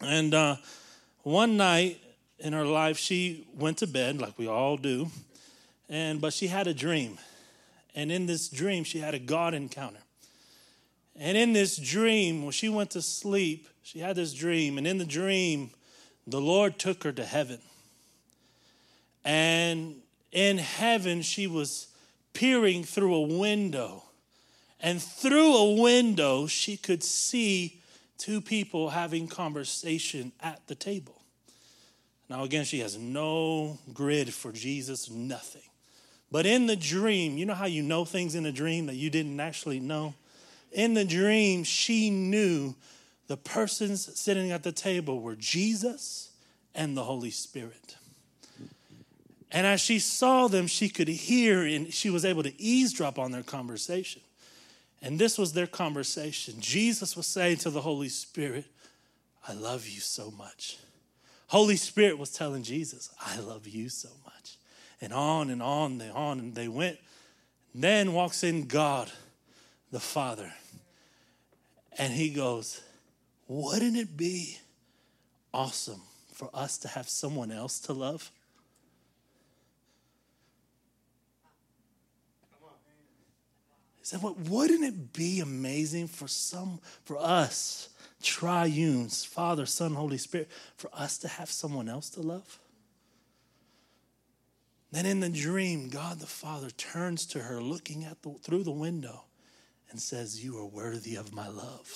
and 0.00 0.32
uh, 0.32 0.56
one 1.22 1.56
night 1.56 2.00
in 2.38 2.52
her 2.52 2.64
life, 2.64 2.98
she 2.98 3.46
went 3.54 3.78
to 3.78 3.86
bed 3.86 4.20
like 4.20 4.38
we 4.38 4.46
all 4.46 4.76
do, 4.76 5.10
and 5.88 6.20
but 6.20 6.32
she 6.32 6.46
had 6.46 6.66
a 6.66 6.74
dream, 6.74 7.18
and 7.94 8.12
in 8.12 8.26
this 8.26 8.48
dream, 8.48 8.84
she 8.84 8.98
had 8.98 9.14
a 9.14 9.18
God 9.18 9.54
encounter. 9.54 10.00
And 11.16 11.36
in 11.36 11.52
this 11.52 11.76
dream, 11.76 12.42
when 12.44 12.52
she 12.52 12.68
went 12.68 12.90
to 12.90 13.02
sleep, 13.02 13.68
she 13.82 13.98
had 13.98 14.16
this 14.16 14.32
dream, 14.32 14.78
and 14.78 14.86
in 14.86 14.98
the 14.98 15.04
dream, 15.04 15.70
the 16.26 16.40
Lord 16.40 16.78
took 16.78 17.02
her 17.04 17.12
to 17.12 17.24
heaven. 17.24 17.58
And 19.24 19.96
in 20.30 20.58
heaven, 20.58 21.22
she 21.22 21.46
was 21.46 21.88
peering 22.34 22.84
through 22.84 23.14
a 23.14 23.38
window. 23.38 24.04
And 24.80 25.02
through 25.02 25.56
a 25.56 25.82
window, 25.82 26.46
she 26.46 26.76
could 26.76 27.02
see 27.02 27.80
two 28.16 28.40
people 28.40 28.90
having 28.90 29.26
conversation 29.26 30.32
at 30.40 30.66
the 30.66 30.74
table. 30.74 31.17
Now, 32.28 32.44
again, 32.44 32.64
she 32.64 32.80
has 32.80 32.98
no 32.98 33.78
grid 33.92 34.32
for 34.34 34.52
Jesus, 34.52 35.10
nothing. 35.10 35.62
But 36.30 36.44
in 36.44 36.66
the 36.66 36.76
dream, 36.76 37.38
you 37.38 37.46
know 37.46 37.54
how 37.54 37.66
you 37.66 37.82
know 37.82 38.04
things 38.04 38.34
in 38.34 38.44
a 38.44 38.52
dream 38.52 38.86
that 38.86 38.96
you 38.96 39.08
didn't 39.08 39.40
actually 39.40 39.80
know? 39.80 40.14
In 40.72 40.92
the 40.92 41.04
dream, 41.04 41.64
she 41.64 42.10
knew 42.10 42.74
the 43.28 43.38
persons 43.38 44.18
sitting 44.18 44.52
at 44.52 44.62
the 44.62 44.72
table 44.72 45.20
were 45.20 45.36
Jesus 45.36 46.30
and 46.74 46.96
the 46.96 47.04
Holy 47.04 47.30
Spirit. 47.30 47.96
And 49.50 49.66
as 49.66 49.80
she 49.80 49.98
saw 49.98 50.48
them, 50.48 50.66
she 50.66 50.90
could 50.90 51.08
hear 51.08 51.62
and 51.62 51.92
she 51.92 52.10
was 52.10 52.26
able 52.26 52.42
to 52.42 52.60
eavesdrop 52.60 53.18
on 53.18 53.32
their 53.32 53.42
conversation. 53.42 54.20
And 55.00 55.18
this 55.18 55.38
was 55.38 55.54
their 55.54 55.66
conversation. 55.66 56.56
Jesus 56.60 57.16
was 57.16 57.26
saying 57.26 57.58
to 57.58 57.70
the 57.70 57.80
Holy 57.80 58.10
Spirit, 58.10 58.66
I 59.46 59.54
love 59.54 59.86
you 59.86 60.00
so 60.00 60.30
much. 60.30 60.78
Holy 61.48 61.76
Spirit 61.76 62.18
was 62.18 62.30
telling 62.30 62.62
Jesus, 62.62 63.10
I 63.20 63.38
love 63.40 63.66
you 63.66 63.88
so 63.88 64.10
much. 64.24 64.56
And 65.00 65.12
on 65.12 65.50
and 65.50 65.62
on 65.62 65.98
they 65.98 66.10
on 66.10 66.38
and 66.38 66.54
they 66.54 66.68
went. 66.68 66.98
Then 67.74 68.12
walks 68.12 68.42
in 68.42 68.66
God, 68.66 69.10
the 69.90 70.00
Father. 70.00 70.52
And 71.98 72.12
he 72.12 72.30
goes, 72.30 72.80
Wouldn't 73.46 73.96
it 73.96 74.16
be 74.16 74.58
awesome 75.52 76.02
for 76.32 76.50
us 76.54 76.78
to 76.78 76.88
have 76.88 77.08
someone 77.08 77.50
else 77.50 77.80
to 77.80 77.92
love? 77.92 78.30
He 83.98 84.04
said, 84.04 84.22
well, 84.22 84.36
wouldn't 84.48 84.84
it 84.84 85.12
be 85.12 85.40
amazing 85.40 86.08
for 86.08 86.28
some, 86.28 86.80
for 87.04 87.18
us, 87.18 87.90
triunes, 88.22 89.24
Father, 89.24 89.66
Son, 89.66 89.94
Holy 89.94 90.18
Spirit, 90.18 90.48
for 90.76 90.90
us 90.92 91.18
to 91.18 91.28
have 91.28 91.50
someone 91.50 91.88
else 91.88 92.10
to 92.10 92.20
love? 92.20 92.58
Then 94.90 95.06
in 95.06 95.20
the 95.20 95.28
dream, 95.28 95.88
God 95.90 96.18
the 96.18 96.26
Father 96.26 96.70
turns 96.70 97.26
to 97.26 97.40
her, 97.40 97.60
looking 97.60 98.04
at 98.04 98.22
the, 98.22 98.30
through 98.42 98.64
the 98.64 98.70
window, 98.70 99.24
and 99.90 100.00
says, 100.00 100.42
You 100.42 100.58
are 100.58 100.66
worthy 100.66 101.16
of 101.16 101.34
my 101.34 101.48
love. 101.48 101.90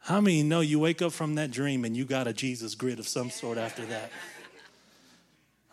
How 0.00 0.20
many 0.20 0.44
know 0.44 0.60
you 0.60 0.78
wake 0.78 1.02
up 1.02 1.12
from 1.12 1.34
that 1.34 1.50
dream 1.50 1.84
and 1.84 1.96
you 1.96 2.04
got 2.04 2.28
a 2.28 2.32
Jesus 2.32 2.76
grid 2.76 3.00
of 3.00 3.08
some 3.08 3.28
sort 3.28 3.58
after 3.58 3.84
that? 3.86 4.12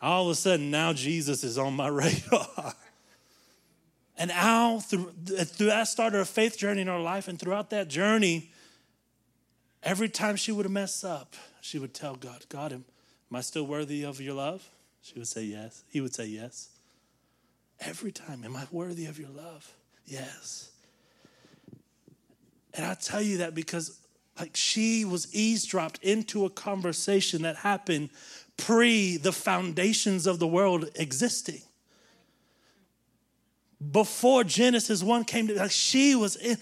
all 0.02 0.26
of 0.26 0.32
a 0.32 0.36
sudden 0.36 0.70
now 0.70 0.92
Jesus 0.92 1.44
is 1.44 1.58
on 1.58 1.76
my 1.76 1.88
radar. 1.90 2.74
And 4.18 4.32
Al, 4.32 4.80
through, 4.80 5.12
that 5.24 5.88
started 5.88 6.20
a 6.20 6.26
faith 6.26 6.58
journey 6.58 6.82
in 6.82 6.88
her 6.88 7.00
life, 7.00 7.28
and 7.28 7.40
throughout 7.40 7.72
that 7.72 7.88
journey, 7.88 8.52
every 9.82 10.10
time 10.10 10.36
she 10.36 10.52
would 10.52 10.70
mess 10.70 11.04
up, 11.04 11.36
she 11.62 11.80
would 11.80 11.94
tell 11.94 12.16
God, 12.16 12.46
God, 12.50 12.74
am 12.74 12.86
I 13.34 13.42
still 13.42 13.66
worthy 13.66 14.04
of 14.04 14.22
your 14.22 14.36
love? 14.36 14.70
She 15.02 15.18
would 15.18 15.28
say 15.28 15.44
yes. 15.44 15.84
He 15.90 16.00
would 16.00 16.14
say 16.14 16.26
yes. 16.26 16.70
Every 17.80 18.12
time, 18.12 18.44
am 18.46 18.56
I 18.56 18.66
worthy 18.72 19.06
of 19.06 19.20
your 19.20 19.30
love? 19.30 19.74
Yes. 20.06 20.72
And 22.74 22.86
I 22.86 22.94
tell 22.96 23.22
you 23.22 23.38
that 23.38 23.54
because 23.56 24.00
like 24.40 24.56
she 24.56 25.06
was 25.06 25.34
eavesdropped 25.34 26.00
into 26.02 26.46
a 26.46 26.50
conversation 26.50 27.44
that 27.44 27.58
happened 27.58 28.10
pre 28.58 29.18
the 29.18 29.32
foundations 29.32 30.26
of 30.26 30.40
the 30.40 30.48
world 30.48 30.90
existing. 30.96 31.62
Before 33.92 34.44
Genesis 34.44 35.04
1 35.04 35.26
came 35.26 35.48
to 35.48 35.56
like 35.56 35.72
she 35.72 36.16
was 36.16 36.36
in 36.36 36.58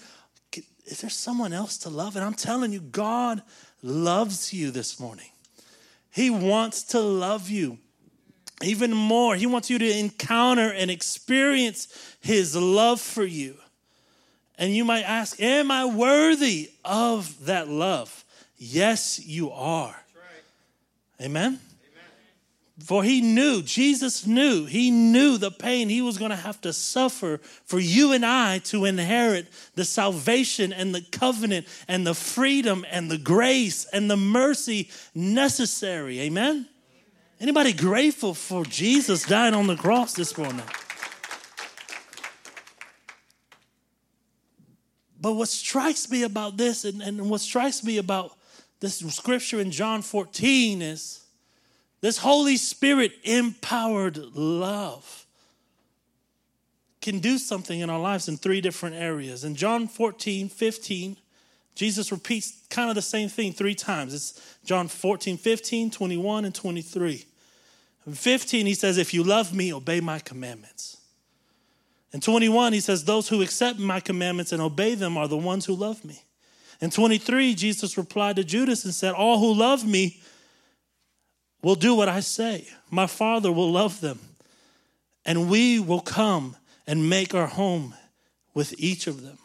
is 0.86 1.00
there 1.00 1.10
someone 1.10 1.52
else 1.52 1.78
to 1.78 1.90
love? 1.90 2.16
And 2.16 2.24
I'm 2.24 2.34
telling 2.34 2.72
you, 2.72 2.80
God 2.80 3.42
loves 3.82 4.52
you 4.52 4.70
this 4.70 4.98
morning. 4.98 5.28
He 6.10 6.28
wants 6.28 6.82
to 6.84 7.00
love 7.00 7.48
you 7.48 7.78
even 8.62 8.92
more. 8.92 9.34
He 9.34 9.46
wants 9.46 9.70
you 9.70 9.78
to 9.78 9.98
encounter 9.98 10.72
and 10.72 10.90
experience 10.90 11.88
His 12.20 12.56
love 12.56 13.00
for 13.00 13.24
you. 13.24 13.56
And 14.58 14.76
you 14.76 14.84
might 14.84 15.02
ask, 15.02 15.40
Am 15.40 15.70
I 15.70 15.84
worthy 15.84 16.70
of 16.84 17.46
that 17.46 17.68
love? 17.68 18.24
Yes, 18.56 19.20
you 19.24 19.50
are. 19.50 20.04
Right. 20.14 21.26
Amen? 21.26 21.58
For 22.80 23.04
he 23.04 23.20
knew, 23.20 23.62
Jesus 23.62 24.26
knew, 24.26 24.64
he 24.64 24.90
knew 24.90 25.36
the 25.36 25.50
pain 25.50 25.88
he 25.88 26.00
was 26.00 26.16
going 26.16 26.30
to 26.30 26.36
have 26.36 26.60
to 26.62 26.72
suffer 26.72 27.38
for 27.64 27.78
you 27.78 28.12
and 28.12 28.24
I 28.24 28.58
to 28.64 28.86
inherit 28.86 29.46
the 29.74 29.84
salvation 29.84 30.72
and 30.72 30.94
the 30.94 31.02
covenant 31.02 31.66
and 31.86 32.06
the 32.06 32.14
freedom 32.14 32.86
and 32.90 33.10
the 33.10 33.18
grace 33.18 33.84
and 33.92 34.10
the 34.10 34.16
mercy 34.16 34.90
necessary. 35.14 36.20
Amen? 36.20 36.66
Anybody 37.38 37.72
grateful 37.72 38.34
for 38.34 38.64
Jesus 38.64 39.24
dying 39.24 39.54
on 39.54 39.66
the 39.66 39.76
cross 39.76 40.14
this 40.14 40.36
morning? 40.38 40.62
But 45.20 45.34
what 45.34 45.48
strikes 45.48 46.10
me 46.10 46.24
about 46.24 46.56
this 46.56 46.84
and, 46.84 47.02
and 47.02 47.30
what 47.30 47.42
strikes 47.42 47.84
me 47.84 47.98
about 47.98 48.36
this 48.80 48.98
scripture 48.98 49.60
in 49.60 49.70
John 49.70 50.02
14 50.02 50.82
is 50.82 51.21
this 52.02 52.18
Holy 52.18 52.56
Spirit 52.58 53.12
empowered 53.24 54.18
love 54.18 55.24
can 57.00 57.20
do 57.20 57.38
something 57.38 57.80
in 57.80 57.88
our 57.88 57.98
lives 57.98 58.28
in 58.28 58.36
three 58.36 58.60
different 58.60 58.96
areas. 58.96 59.44
In 59.44 59.54
John 59.54 59.88
14, 59.88 60.48
15, 60.48 61.16
Jesus 61.74 62.12
repeats 62.12 62.60
kind 62.70 62.88
of 62.88 62.96
the 62.96 63.02
same 63.02 63.28
thing 63.28 63.52
three 63.52 63.74
times. 63.74 64.14
It's 64.14 64.56
John 64.64 64.88
14, 64.88 65.38
15, 65.38 65.90
21, 65.90 66.44
and 66.44 66.54
23. 66.54 67.24
In 68.06 68.12
15, 68.14 68.66
he 68.66 68.74
says, 68.74 68.98
If 68.98 69.14
you 69.14 69.22
love 69.22 69.54
me, 69.54 69.72
obey 69.72 70.00
my 70.00 70.18
commandments. 70.18 70.98
In 72.12 72.20
21, 72.20 72.72
he 72.72 72.80
says, 72.80 73.04
Those 73.04 73.28
who 73.28 73.42
accept 73.42 73.78
my 73.78 74.00
commandments 74.00 74.52
and 74.52 74.60
obey 74.60 74.94
them 74.94 75.16
are 75.16 75.28
the 75.28 75.36
ones 75.36 75.66
who 75.66 75.74
love 75.74 76.04
me. 76.04 76.22
In 76.80 76.90
23, 76.90 77.54
Jesus 77.54 77.96
replied 77.96 78.36
to 78.36 78.44
Judas 78.44 78.84
and 78.84 78.92
said, 78.92 79.14
All 79.14 79.38
who 79.38 79.54
love 79.54 79.86
me 79.86 80.20
will 81.62 81.74
do 81.74 81.94
what 81.94 82.08
I 82.08 82.20
say. 82.20 82.66
My 82.90 83.06
Father 83.06 83.52
will 83.52 83.70
love 83.70 84.00
them. 84.00 84.18
And 85.24 85.48
we 85.48 85.78
will 85.78 86.00
come 86.00 86.56
and 86.86 87.08
make 87.08 87.34
our 87.34 87.46
home 87.46 87.94
with 88.54 88.74
each 88.78 89.06
of 89.06 89.22
them. 89.22 89.38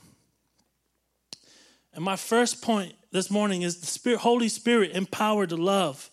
And 1.93 2.03
my 2.03 2.15
first 2.15 2.61
point 2.61 2.95
this 3.11 3.31
morning 3.31 3.61
is 3.61 3.79
the 3.79 3.85
Spirit, 3.85 4.19
Holy 4.19 4.49
Spirit 4.49 4.91
empowered 4.91 5.49
to 5.49 5.55
love 5.55 6.09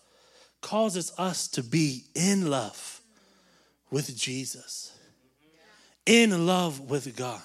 causes 0.60 1.12
us 1.18 1.46
to 1.48 1.62
be 1.62 2.04
in 2.14 2.48
love 2.48 3.00
with 3.90 4.16
Jesus, 4.16 4.96
in 6.06 6.46
love 6.46 6.80
with 6.80 7.14
God. 7.16 7.42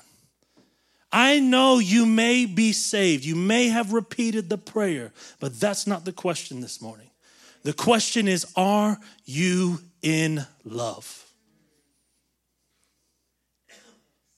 I 1.11 1.39
know 1.39 1.79
you 1.79 2.05
may 2.05 2.45
be 2.45 2.71
saved. 2.71 3.25
You 3.25 3.35
may 3.35 3.67
have 3.67 3.93
repeated 3.93 4.49
the 4.49 4.57
prayer, 4.57 5.11
but 5.39 5.59
that's 5.59 5.87
not 5.87 6.05
the 6.05 6.13
question 6.13 6.61
this 6.61 6.81
morning. 6.81 7.08
The 7.63 7.73
question 7.73 8.27
is 8.27 8.45
are 8.55 8.97
you 9.25 9.79
in 10.01 10.45
love? 10.63 11.25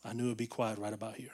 I 0.03 0.13
knew 0.13 0.25
it 0.25 0.29
would 0.29 0.37
be 0.37 0.47
quiet 0.47 0.79
right 0.79 0.93
about 0.93 1.15
here. 1.15 1.31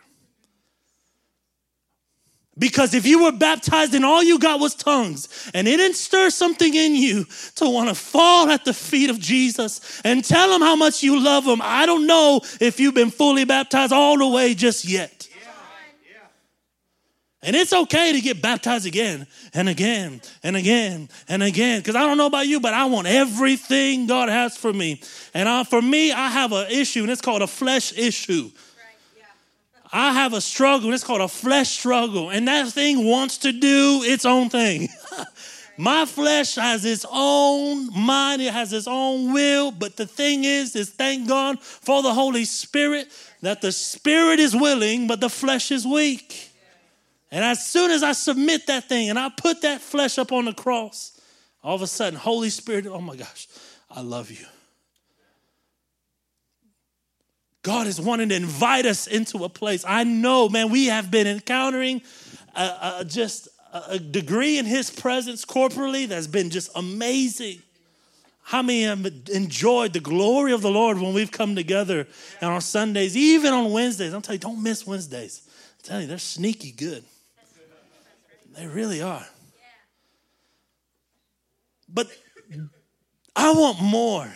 Because 2.60 2.96
if 2.96 3.06
you 3.06 3.24
were 3.24 3.32
baptized 3.32 3.94
and 3.94 4.03
all 4.03 4.24
you 4.24 4.39
got 4.39 4.60
was 4.60 4.74
tongues, 4.74 5.51
and 5.53 5.67
it 5.67 5.77
didn't 5.77 5.96
stir 5.96 6.32
something 6.32 6.74
in 6.74 6.96
you 6.96 7.25
to 7.56 7.70
want 7.70 7.89
to 7.89 7.96
fall 7.96 8.50
at 8.50 8.65
the 8.65 8.74
feet 8.74 9.12
of 9.12 9.20
Jesus 9.20 10.01
and 10.03 10.25
tell 10.25 10.51
him 10.53 10.62
how 10.62 10.75
much 10.75 11.03
you 11.03 11.20
love 11.24 11.46
him, 11.46 11.62
I 11.63 11.86
don't 11.86 12.08
know 12.08 12.41
if 12.60 12.79
you've 12.79 12.96
been 12.96 13.12
fully 13.12 13.46
baptized 13.46 13.94
all 13.94 14.17
the 14.17 14.27
way 14.27 14.56
just 14.56 14.86
yet. 14.86 15.27
And 17.44 17.56
it's 17.56 17.72
okay 17.72 18.13
to 18.13 18.22
get 18.22 18.41
baptized 18.41 18.88
again 18.88 19.27
and 19.53 19.70
again 19.70 20.22
and 20.41 20.56
again 20.56 21.08
and 21.29 21.44
again. 21.44 21.79
Because 21.79 21.96
I 21.96 22.01
don't 22.01 22.17
know 22.17 22.25
about 22.25 22.48
you, 22.48 22.60
but 22.60 22.74
I 22.74 22.86
want 22.86 23.08
everything 23.08 24.08
God 24.08 24.29
has 24.29 24.58
for 24.58 24.74
me. 24.74 25.01
And 25.34 25.48
I, 25.48 25.63
for 25.63 25.82
me, 25.82 26.12
I 26.12 26.29
have 26.29 26.51
an 26.51 26.72
issue, 26.72 27.03
and 27.03 27.12
it's 27.12 27.22
called 27.22 27.44
a 27.44 27.48
flesh 27.48 27.96
issue. 27.98 28.50
I 29.94 30.13
have 30.13 30.34
a 30.34 30.41
struggle, 30.41 30.88
and 30.88 30.96
it's 30.96 31.03
called 31.03 31.22
a 31.22 31.27
flesh 31.27 31.70
struggle. 31.70 32.29
And 32.32 32.48
that 32.48 32.67
thing 32.70 33.06
wants 33.06 33.38
to 33.39 33.51
do 33.51 34.01
its 34.03 34.25
own 34.25 34.50
thing. 34.50 34.89
My 35.77 36.06
flesh 36.06 36.56
has 36.56 36.84
its 36.86 37.06
own 37.10 37.94
mind, 37.94 38.41
it 38.41 38.51
has 38.51 38.74
its 38.74 38.88
own 38.88 39.32
will. 39.32 39.70
But 39.70 39.96
the 39.96 40.08
thing 40.08 40.44
is, 40.44 40.75
is 40.75 40.89
thank 40.89 41.27
God 41.27 41.62
for 41.62 42.01
the 42.01 42.13
Holy 42.13 42.46
Spirit 42.46 43.08
that 43.41 43.62
the 43.62 43.72
spirit 43.72 44.39
is 44.39 44.56
willing, 44.56 45.06
but 45.06 45.22
the 45.22 45.29
flesh 45.29 45.72
is 45.72 45.86
weak. 45.86 46.47
And 47.31 47.43
as 47.43 47.67
soon 47.67 47.91
as 47.91 48.03
I 48.03 48.13
submit 48.13 48.67
that 48.67 48.88
thing 48.88 49.10
and 49.10 49.19
I 49.19 49.29
put 49.29 49.62
that 49.63 49.81
flesh 49.81 50.17
up 50.17 50.31
on 50.31 50.46
the 50.46 50.53
cross, 50.53 51.19
all 51.63 51.75
of 51.75 51.81
a 51.81 51.88
sudden, 51.88 52.17
Holy 52.17 52.50
Spirit, 52.50 52.88
oh 52.88 53.01
my 53.01 53.15
gosh, 53.15 53.48
I 53.91 54.01
love 54.01 54.31
you. 54.31 54.46
God 57.63 57.86
is 57.88 58.00
wanting 58.00 58.29
to 58.29 58.36
invite 58.36 58.86
us 58.86 59.07
into 59.07 59.43
a 59.43 59.50
place. 59.50 59.84
I 59.86 60.05
know, 60.05 60.48
man, 60.48 60.69
we 60.69 60.86
have 60.86 61.12
been 61.12 61.27
encountering 61.27 62.01
just 63.07 63.50
a 63.74 64.00
degree 64.00 64.57
in 64.57 64.65
His 64.65 64.89
presence 64.89 65.43
corporally 65.43 66.05
that's 66.05 66.27
been 66.27 66.50
just 66.50 66.72
amazing. 66.75 67.62
How 68.41 68.62
many 68.62 68.84
have 68.84 69.05
enjoyed 69.34 69.91
the 69.91 70.00
glory 70.00 70.53
of 70.53 70.62
the 70.62 70.72
Lord 70.72 70.98
when 70.98 71.13
we've 71.13 71.31
come 71.31 71.57
together 71.57 72.07
and 72.39 72.50
on 72.50 72.62
Sundays, 72.62 73.17
even 73.17 73.51
on 73.51 73.74
Wednesdays? 73.74 74.13
I'm 74.13 74.22
telling 74.22 74.38
you, 74.38 74.48
don't 74.48 74.63
miss 74.63 74.88
Wednesdays. 74.88 75.41
I'm 75.46 75.84
telling 75.84 76.01
you, 76.03 76.07
they're 76.07 76.17
sneaky 76.17 76.72
good. 76.72 77.03
They 78.58 78.66
really 78.66 79.04
are. 79.04 79.26
But 81.88 82.08
I 83.36 83.54
want 83.54 83.82
more. 83.82 84.28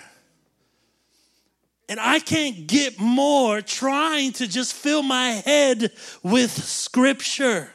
And 1.90 2.00
I 2.00 2.20
can't 2.20 2.68
get 2.68 3.00
more 3.00 3.62
trying 3.62 4.34
to 4.34 4.48
just 4.48 4.74
fill 4.74 5.02
my 5.02 5.32
head 5.32 5.92
with 6.22 6.52
scripture. 6.52 7.72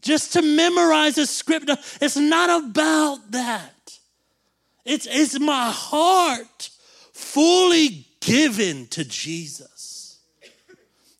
Just 0.00 0.32
to 0.34 0.42
memorize 0.42 1.18
a 1.18 1.26
script. 1.26 1.68
It's 2.00 2.16
not 2.16 2.64
about 2.64 3.32
that. 3.32 3.98
It's, 4.84 5.06
it's 5.10 5.38
my 5.38 5.70
heart 5.70 6.70
fully 7.12 8.06
given 8.20 8.86
to 8.88 9.04
Jesus. 9.04 10.20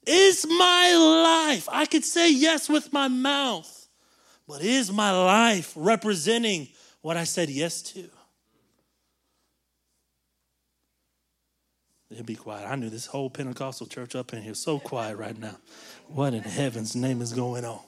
Is 0.07 0.47
my 0.47 0.95
life. 0.95 1.69
I 1.71 1.85
could 1.85 2.05
say 2.05 2.33
yes 2.33 2.69
with 2.69 2.93
my 2.93 3.09
mouth. 3.09 3.80
But 4.51 4.63
is 4.63 4.91
my 4.91 5.13
life 5.13 5.73
representing 5.77 6.67
what 7.03 7.17
I 7.17 7.23
said 7.23 7.49
yes 7.51 7.83
to? 7.83 8.05
It'd 12.11 12.27
be 12.27 12.35
quiet. 12.35 12.69
I 12.69 12.75
knew 12.75 12.91
this 12.91 13.07
whole 13.07 13.31
Pentecostal 13.31 13.87
church 13.87 14.17
up 14.17 14.33
in 14.33 14.43
here 14.43 14.55
so 14.55 14.81
quiet 14.81 15.19
right 15.19 15.39
now. 15.39 15.57
What 16.09 16.35
in 16.35 16.43
heaven's 16.43 16.97
name 16.97 17.23
is 17.23 17.33
going 17.33 17.65
on? 17.65 17.79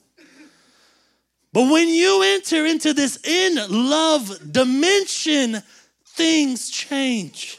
But 1.53 1.69
when 1.69 1.89
you 1.89 2.23
enter 2.23 2.65
into 2.65 2.93
this 2.95 3.19
in 3.27 3.57
love 3.69 4.53
dimension, 4.53 5.65
things 6.07 6.71
change. 6.71 7.59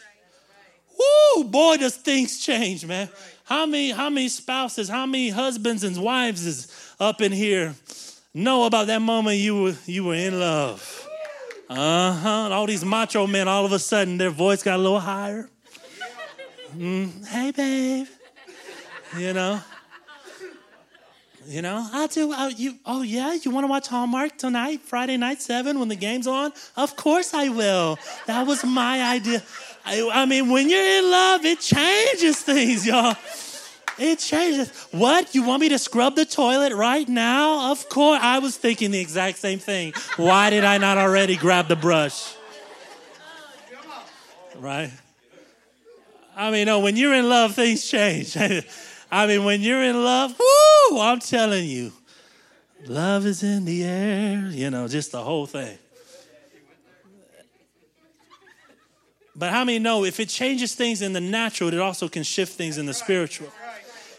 Woo, 1.36 1.44
boy, 1.44 1.76
does 1.76 1.98
things 1.98 2.40
change, 2.40 2.86
man. 2.86 3.10
How 3.44 3.66
many, 3.66 3.92
how 3.92 4.10
many 4.10 4.30
spouses, 4.30 4.88
how 4.88 5.06
many 5.06 5.28
husbands 5.28 5.84
and 5.84 5.98
wives 5.98 6.46
is 6.46 6.96
up 7.02 7.22
in 7.22 7.34
here 7.34 7.76
know 8.34 8.66
about 8.66 8.88
that 8.88 9.02
moment 9.02 9.38
you 9.38 9.62
were 9.62 9.76
you 9.86 10.04
were 10.06 10.16
in 10.16 10.40
love. 10.40 11.08
Uh-huh. 11.70 12.50
All 12.52 12.66
these 12.66 12.86
macho 12.86 13.26
men, 13.28 13.48
all 13.48 13.66
of 13.66 13.72
a 13.72 13.80
sudden, 13.80 14.18
their 14.18 14.30
voice 14.30 14.64
got 14.64 14.76
a 14.76 14.82
little 14.82 15.00
higher. 15.00 15.50
Mm, 16.76 17.26
hey, 17.28 17.52
babe. 17.52 18.08
You 19.18 19.34
know. 19.34 19.62
You 21.46 21.62
know, 21.62 21.86
I 21.92 22.08
do. 22.08 22.32
Uh, 22.32 22.52
you, 22.56 22.76
oh 22.86 23.02
yeah, 23.02 23.34
you 23.34 23.52
want 23.52 23.66
to 23.66 23.68
watch 23.68 23.88
Hallmark 23.88 24.38
tonight, 24.38 24.80
Friday 24.82 25.18
night 25.18 25.42
seven 25.42 25.78
when 25.78 25.90
the 25.90 25.96
game's 25.96 26.26
on? 26.26 26.54
Of 26.78 26.96
course 26.96 27.34
I 27.34 27.50
will. 27.50 28.00
That 28.28 28.48
was 28.48 28.64
my 28.64 29.04
idea. 29.04 29.44
I, 29.86 30.10
I 30.14 30.26
mean, 30.26 30.50
when 30.50 30.70
you're 30.70 31.00
in 31.00 31.12
love, 31.12 31.44
it 31.44 31.60
changes 31.60 32.40
things, 32.40 32.88
y'all. 32.88 33.18
It 33.98 34.20
changes. 34.20 34.70
What? 34.92 35.36
You 35.36 35.44
want 35.44 35.62
me 35.62 35.70
to 35.70 35.78
scrub 35.78 36.16
the 36.16 36.26
toilet 36.26 36.74
right 36.74 37.08
now? 37.08 37.72
Of 37.72 37.90
course. 37.90 38.20
I 38.22 38.40
was 38.40 38.58
thinking 38.58 38.92
the 38.92 39.00
exact 39.00 39.38
same 39.38 39.60
thing. 39.60 39.94
Why 40.18 40.50
did 40.50 40.64
I 40.64 40.78
not 40.78 40.98
already 40.98 41.36
grab 41.36 41.68
the 41.68 41.76
brush? 41.76 42.36
Right? 44.58 44.92
I 46.36 46.50
mean, 46.50 46.66
no, 46.66 46.80
when 46.80 46.96
you're 46.96 47.14
in 47.14 47.30
love, 47.30 47.54
things 47.54 47.86
change. 47.88 48.36
I 49.12 49.28
mean, 49.28 49.44
when 49.44 49.62
you're 49.62 49.84
in 49.84 50.04
love, 50.04 50.38
whoo, 50.40 51.00
I'm 51.00 51.20
telling 51.20 51.66
you, 51.66 51.92
love 52.88 53.28
is 53.28 53.44
in 53.44 53.66
the 53.66 53.84
air, 53.84 54.50
you 54.50 54.72
know, 54.72 54.88
just 54.88 55.12
the 55.12 55.22
whole 55.22 55.46
thing. 55.46 55.78
But 59.36 59.52
how 59.52 59.64
many 59.64 59.80
know 59.80 60.04
if 60.04 60.20
it 60.20 60.30
changes 60.30 60.74
things 60.76 61.02
in 61.02 61.14
the 61.14 61.22
natural, 61.22 61.74
it 61.74 61.80
also 61.80 62.08
can 62.08 62.24
shift 62.24 62.54
things 62.54 62.78
in 62.78 62.86
the 62.86 62.94
spiritual? 62.94 63.52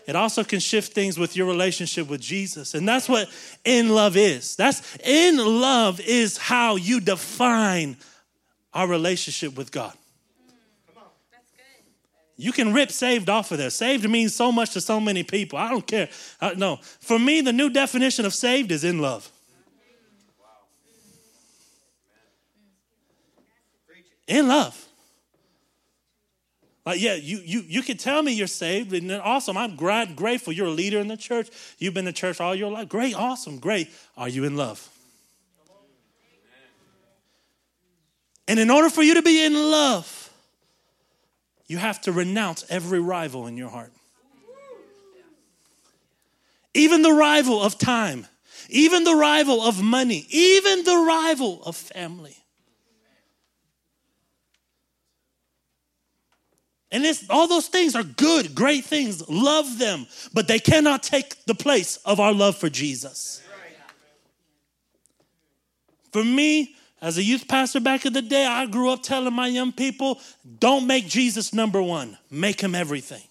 It 0.07 0.17
also 0.17 0.45
can 0.45 0.61
shift 0.61 0.93
things 0.93 1.19
with 1.19 1.37
your 1.37 1.47
relationship 1.47 2.09
with 2.09 2.21
Jesus. 2.21 2.75
And 2.75 2.87
that's 2.87 3.09
what 3.09 3.29
in 3.65 3.89
love 3.89 4.17
is. 4.17 4.55
That's 4.57 4.97
in 4.99 5.39
love 5.39 6.01
is 6.01 6.37
how 6.37 6.77
you 6.77 7.01
define 7.01 7.97
our 8.73 8.87
relationship 8.87 9.57
with 9.57 9.73
God. 9.73 9.95
You 12.37 12.53
can 12.53 12.73
rip 12.73 12.91
saved 12.91 13.31
off 13.31 13.53
of 13.53 13.59
there. 13.59 13.71
Saved 13.71 14.09
means 14.09 14.35
so 14.35 14.51
much 14.51 14.73
to 14.73 14.81
so 14.81 14.99
many 14.99 15.23
people. 15.23 15.59
I 15.59 15.71
don't 15.71 15.87
care. 15.87 16.09
I, 16.41 16.55
no, 16.55 16.77
for 17.01 17.19
me, 17.19 17.41
the 17.41 17.53
new 17.53 17.71
definition 17.71 18.27
of 18.27 18.35
saved 18.35 18.73
is 18.73 18.83
in 18.83 18.99
love. 18.99 19.31
In 24.27 24.49
love. 24.49 24.85
Like, 26.87 27.01
yeah, 27.01 27.15
you, 27.15 27.39
you, 27.39 27.61
you 27.67 27.83
can 27.83 27.97
tell 27.97 28.23
me 28.23 28.33
you're 28.33 28.47
saved, 28.47 28.93
and 28.93 29.09
then 29.09 29.21
awesome. 29.21 29.57
I'm 29.57 29.75
glad, 29.75 30.17
grateful. 30.17 30.53
You're 30.53 30.67
a 30.67 30.71
leader 30.71 31.01
in 31.01 31.09
the 31.09 31.17
church. 31.17 31.49
You've 31.79 31.95
been 31.95 32.07
in 32.07 32.13
church 32.13 32.41
all 32.41 32.55
your 32.55 32.71
life. 32.71 32.89
Great, 32.91 33.15
awesome, 33.15 33.59
great. 33.59 33.91
Are 34.17 34.29
you 34.29 34.45
in 34.45 34.57
love? 34.57 34.87
And 38.47 38.61
in 38.61 38.71
order 38.71 38.91
for 38.91 39.03
you 39.03 39.15
to 39.15 39.23
be 39.23 39.43
in 39.45 39.55
love, 39.55 40.31
you 41.67 41.79
have 41.79 42.03
to 42.03 42.13
renounce 42.13 42.67
every 42.69 43.01
rival 43.01 43.47
in 43.47 43.57
your 43.57 43.71
heart. 43.71 43.93
Even 46.75 47.01
the 47.01 47.13
rival 47.13 47.63
of 47.63 47.79
time, 47.79 48.27
even 48.69 49.05
the 49.05 49.15
rival 49.15 49.63
of 49.63 49.83
money, 49.83 50.27
even 50.29 50.85
the 50.85 50.97
rival 50.97 51.63
of 51.65 51.77
family. 51.77 52.44
And 56.95 57.05
all 57.29 57.49
those 57.49 57.67
things 57.67 57.97
are 57.97 58.05
good, 58.05 58.55
great 58.55 58.85
things. 58.85 59.29
Love 59.29 59.79
them, 59.79 60.07
but 60.33 60.47
they 60.47 60.61
cannot 60.61 61.03
take 61.03 61.45
the 61.45 61.55
place 61.55 61.97
of 62.05 62.21
our 62.21 62.33
love 62.33 62.57
for 62.57 62.71
Jesus. 62.71 63.43
For 66.13 66.23
me, 66.23 66.77
as 67.03 67.19
a 67.19 67.23
youth 67.25 67.49
pastor 67.49 67.81
back 67.81 68.07
in 68.07 68.13
the 68.13 68.23
day, 68.23 68.47
I 68.47 68.67
grew 68.67 68.91
up 68.91 69.03
telling 69.03 69.35
my 69.35 69.49
young 69.49 69.73
people 69.73 70.21
don't 70.61 70.87
make 70.87 71.09
Jesus 71.09 71.53
number 71.53 71.83
one, 71.83 72.17
make 72.31 72.61
him 72.61 72.77
everything. 72.77 73.23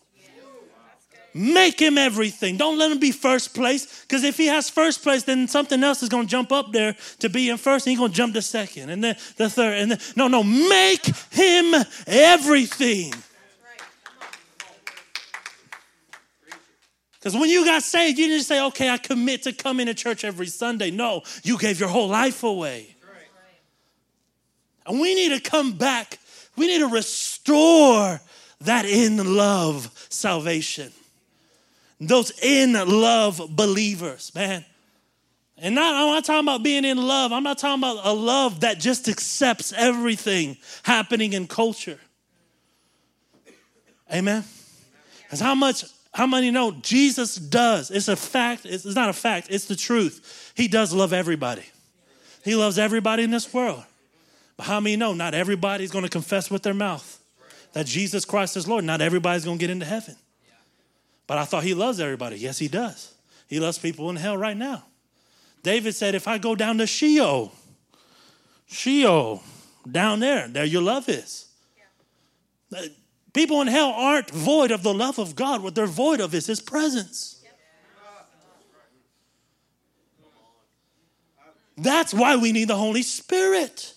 Make 1.33 1.79
him 1.79 1.97
everything. 1.97 2.57
Don't 2.57 2.77
let 2.77 2.91
him 2.91 2.99
be 2.99 3.11
first 3.11 3.55
place. 3.55 4.01
Because 4.01 4.23
if 4.23 4.37
he 4.37 4.47
has 4.47 4.69
first 4.69 5.01
place, 5.01 5.23
then 5.23 5.47
something 5.47 5.81
else 5.83 6.03
is 6.03 6.09
going 6.09 6.27
to 6.27 6.29
jump 6.29 6.51
up 6.51 6.71
there 6.73 6.95
to 7.19 7.29
be 7.29 7.49
in 7.49 7.57
first, 7.57 7.87
and 7.87 7.91
he's 7.91 7.99
going 7.99 8.11
to 8.11 8.15
jump 8.15 8.33
to 8.33 8.41
second, 8.41 8.89
and 8.89 9.03
then 9.03 9.15
the 9.37 9.49
third. 9.49 9.79
And 9.79 9.91
then, 9.91 9.99
no, 10.15 10.27
no, 10.27 10.43
make 10.43 11.05
him 11.31 11.73
everything. 12.05 13.13
Because 17.23 17.39
when 17.39 17.49
you 17.49 17.63
got 17.63 17.83
saved, 17.83 18.19
you 18.19 18.27
didn't 18.27 18.43
say, 18.43 18.61
okay, 18.65 18.89
I 18.89 18.97
commit 18.97 19.43
to 19.43 19.53
coming 19.53 19.85
to 19.85 19.93
church 19.93 20.25
every 20.25 20.47
Sunday. 20.47 20.91
No, 20.91 21.21
you 21.43 21.57
gave 21.57 21.79
your 21.79 21.87
whole 21.87 22.09
life 22.09 22.43
away. 22.43 22.93
And 24.85 24.99
we 24.99 25.15
need 25.15 25.29
to 25.29 25.49
come 25.49 25.71
back. 25.71 26.19
We 26.57 26.67
need 26.67 26.79
to 26.79 26.89
restore 26.89 28.19
that 28.59 28.83
in 28.83 29.37
love 29.37 29.89
salvation. 30.09 30.91
Those 32.01 32.37
in 32.43 32.73
love 32.73 33.41
believers, 33.51 34.35
man. 34.35 34.65
And 35.57 35.75
not, 35.75 35.95
I'm 35.95 36.07
not 36.07 36.25
talking 36.25 36.45
about 36.45 36.61
being 36.61 36.83
in 36.83 36.97
love. 36.97 37.31
I'm 37.31 37.43
not 37.43 37.57
talking 37.57 37.81
about 37.81 38.05
a 38.05 38.11
love 38.11 38.59
that 38.59 38.81
just 38.81 39.07
accepts 39.07 39.71
everything 39.71 40.57
happening 40.83 41.31
in 41.31 41.47
culture. 41.47 42.01
Amen. 44.13 44.43
Because 45.21 45.39
how 45.39 45.55
much, 45.55 45.85
how 46.13 46.27
many 46.27 46.51
know 46.51 46.71
Jesus 46.71 47.35
does? 47.35 47.89
It's 47.89 48.07
a 48.07 48.15
fact. 48.15 48.65
It's 48.65 48.85
not 48.85 49.09
a 49.09 49.13
fact. 49.13 49.47
It's 49.49 49.65
the 49.65 49.75
truth. 49.75 50.53
He 50.55 50.67
does 50.67 50.93
love 50.93 51.11
everybody. 51.11 51.63
He 52.43 52.55
loves 52.55 52.77
everybody 52.77 53.23
in 53.23 53.31
this 53.31 53.51
world. 53.53 53.83
But 54.55 54.67
how 54.67 54.79
many 54.79 54.95
know 54.95 55.13
not 55.13 55.33
everybody's 55.33 55.91
going 55.91 56.03
to 56.03 56.09
confess 56.09 56.51
with 56.51 56.61
their 56.61 56.75
mouth 56.75 57.19
that 57.73 57.87
Jesus 57.87 58.25
Christ 58.25 58.55
is 58.55 58.67
Lord? 58.67 58.83
Not 58.83 59.01
everybody's 59.01 59.43
going 59.43 59.57
to 59.57 59.61
get 59.61 59.71
into 59.71 59.85
heaven. 59.85 60.15
But 61.25 61.39
I 61.39 61.45
thought 61.45 61.63
he 61.63 61.73
loves 61.73 61.99
everybody. 61.99 62.37
Yes, 62.37 62.59
he 62.59 62.67
does. 62.67 63.15
He 63.47 63.59
loves 63.59 63.79
people 63.79 64.09
in 64.11 64.17
hell 64.17 64.37
right 64.37 64.57
now. 64.57 64.83
David 65.63 65.95
said, 65.95 66.13
If 66.13 66.27
I 66.27 66.37
go 66.37 66.53
down 66.53 66.77
to 66.77 66.85
Sheol, 66.85 67.51
Sheol, 68.67 69.41
down 69.89 70.19
there, 70.19 70.47
there 70.47 70.65
your 70.65 70.81
love 70.81 71.09
is. 71.09 71.47
People 73.33 73.61
in 73.61 73.67
hell 73.67 73.89
aren't 73.89 74.29
void 74.29 74.71
of 74.71 74.83
the 74.83 74.93
love 74.93 75.17
of 75.17 75.35
God. 75.35 75.63
What 75.63 75.73
they're 75.73 75.87
void 75.87 76.21
of 76.21 76.35
is 76.35 76.45
his 76.45 76.61
presence. 76.61 77.43
That's 81.75 82.13
why 82.13 82.35
we 82.35 82.51
need 82.51 82.67
the 82.67 82.75
Holy 82.75 83.01
Spirit. 83.01 83.95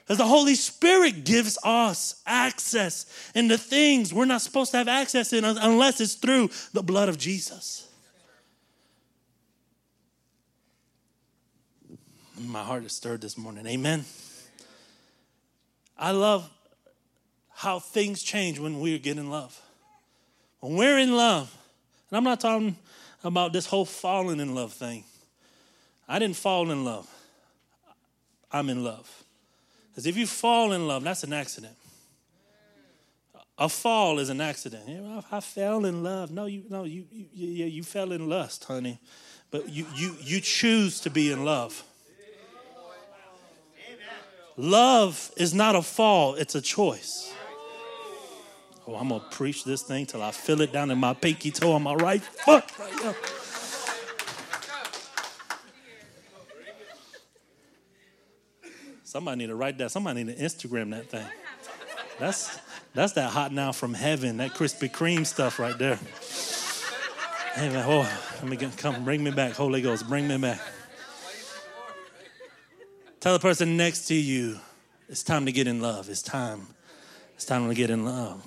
Because 0.00 0.18
the 0.18 0.26
Holy 0.26 0.54
Spirit 0.54 1.24
gives 1.24 1.58
us 1.64 2.20
access 2.26 3.06
into 3.34 3.56
things 3.56 4.12
we're 4.12 4.26
not 4.26 4.42
supposed 4.42 4.72
to 4.72 4.76
have 4.76 4.88
access 4.88 5.32
in 5.32 5.44
unless 5.44 6.00
it's 6.00 6.14
through 6.14 6.50
the 6.74 6.82
blood 6.82 7.08
of 7.08 7.16
Jesus. 7.16 7.88
My 12.38 12.62
heart 12.62 12.84
is 12.84 12.92
stirred 12.92 13.20
this 13.20 13.38
morning. 13.38 13.66
Amen. 13.66 14.04
I 15.96 16.10
love 16.10 16.50
how 17.62 17.78
things 17.78 18.24
change 18.24 18.58
when 18.58 18.80
we 18.80 18.98
get 18.98 19.16
in 19.18 19.30
love. 19.30 19.56
When 20.58 20.74
we're 20.74 20.98
in 20.98 21.16
love, 21.16 21.56
and 22.10 22.16
I'm 22.16 22.24
not 22.24 22.40
talking 22.40 22.74
about 23.22 23.52
this 23.52 23.66
whole 23.66 23.84
falling 23.84 24.40
in 24.40 24.52
love 24.52 24.72
thing. 24.72 25.04
I 26.08 26.18
didn't 26.18 26.34
fall 26.34 26.72
in 26.72 26.84
love. 26.84 27.08
I'm 28.50 28.68
in 28.68 28.82
love. 28.82 29.08
Because 29.88 30.06
if 30.06 30.16
you 30.16 30.26
fall 30.26 30.72
in 30.72 30.88
love, 30.88 31.04
that's 31.04 31.22
an 31.22 31.32
accident. 31.32 31.76
A 33.58 33.68
fall 33.68 34.18
is 34.18 34.28
an 34.28 34.40
accident. 34.40 34.82
I 35.30 35.38
fell 35.38 35.84
in 35.84 36.02
love. 36.02 36.32
No, 36.32 36.46
you 36.46 36.64
no, 36.68 36.82
you 36.82 37.04
you, 37.12 37.26
you, 37.32 37.66
you 37.66 37.82
fell 37.84 38.10
in 38.10 38.28
lust, 38.28 38.64
honey. 38.64 38.98
But 39.52 39.68
you 39.68 39.86
you 39.94 40.16
you 40.20 40.40
choose 40.40 40.98
to 41.02 41.10
be 41.10 41.30
in 41.30 41.44
love. 41.44 41.84
Love 44.56 45.30
is 45.36 45.54
not 45.54 45.76
a 45.76 45.82
fall, 45.82 46.34
it's 46.34 46.56
a 46.56 46.60
choice. 46.60 47.32
Oh, 48.86 48.96
I'm 48.96 49.08
gonna 49.08 49.24
preach 49.30 49.64
this 49.64 49.82
thing 49.82 50.06
till 50.06 50.22
I 50.22 50.32
feel 50.32 50.60
it 50.60 50.72
down 50.72 50.90
in 50.90 50.98
my 50.98 51.14
pinky 51.14 51.50
toe 51.50 51.72
on 51.72 51.82
my 51.82 51.94
right 51.94 52.22
foot. 52.22 52.64
Right 52.78 53.16
Somebody 59.04 59.38
need 59.38 59.46
to 59.48 59.54
write 59.54 59.78
that. 59.78 59.90
Somebody 59.90 60.24
need 60.24 60.36
to 60.36 60.42
Instagram 60.42 60.90
that 60.90 61.10
thing. 61.10 61.26
That's 62.18 62.58
that's 62.94 63.12
that 63.12 63.30
hot 63.30 63.52
now 63.52 63.72
from 63.72 63.94
heaven, 63.94 64.38
that 64.38 64.54
Krispy 64.54 64.90
Kreme 64.90 65.26
stuff 65.26 65.58
right 65.58 65.78
there. 65.78 65.98
Hey 67.54 67.68
man, 67.68 67.84
oh, 67.86 68.00
let 68.40 68.48
me 68.48 68.56
get, 68.56 68.76
come, 68.78 69.04
bring 69.04 69.22
me 69.22 69.30
back, 69.30 69.52
Holy 69.52 69.82
Ghost, 69.82 70.08
bring 70.08 70.26
me 70.26 70.38
back. 70.38 70.60
Tell 73.20 73.34
the 73.34 73.38
person 73.38 73.76
next 73.76 74.06
to 74.08 74.14
you, 74.14 74.58
it's 75.08 75.22
time 75.22 75.44
to 75.44 75.52
get 75.52 75.66
in 75.66 75.80
love. 75.80 76.08
It's 76.08 76.22
time. 76.22 76.66
It's 77.34 77.44
time 77.44 77.68
to 77.68 77.74
get 77.74 77.90
in 77.90 78.04
love. 78.04 78.42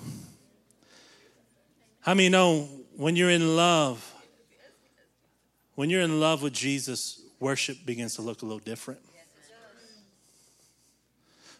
How 2.06 2.14
many 2.14 2.28
know 2.28 2.68
when 2.94 3.16
you're 3.16 3.30
in 3.30 3.56
love, 3.56 4.14
when 5.74 5.90
you're 5.90 6.02
in 6.02 6.20
love 6.20 6.40
with 6.40 6.52
Jesus, 6.52 7.20
worship 7.40 7.78
begins 7.84 8.14
to 8.14 8.22
look 8.22 8.42
a 8.42 8.44
little 8.44 8.60
different? 8.60 9.00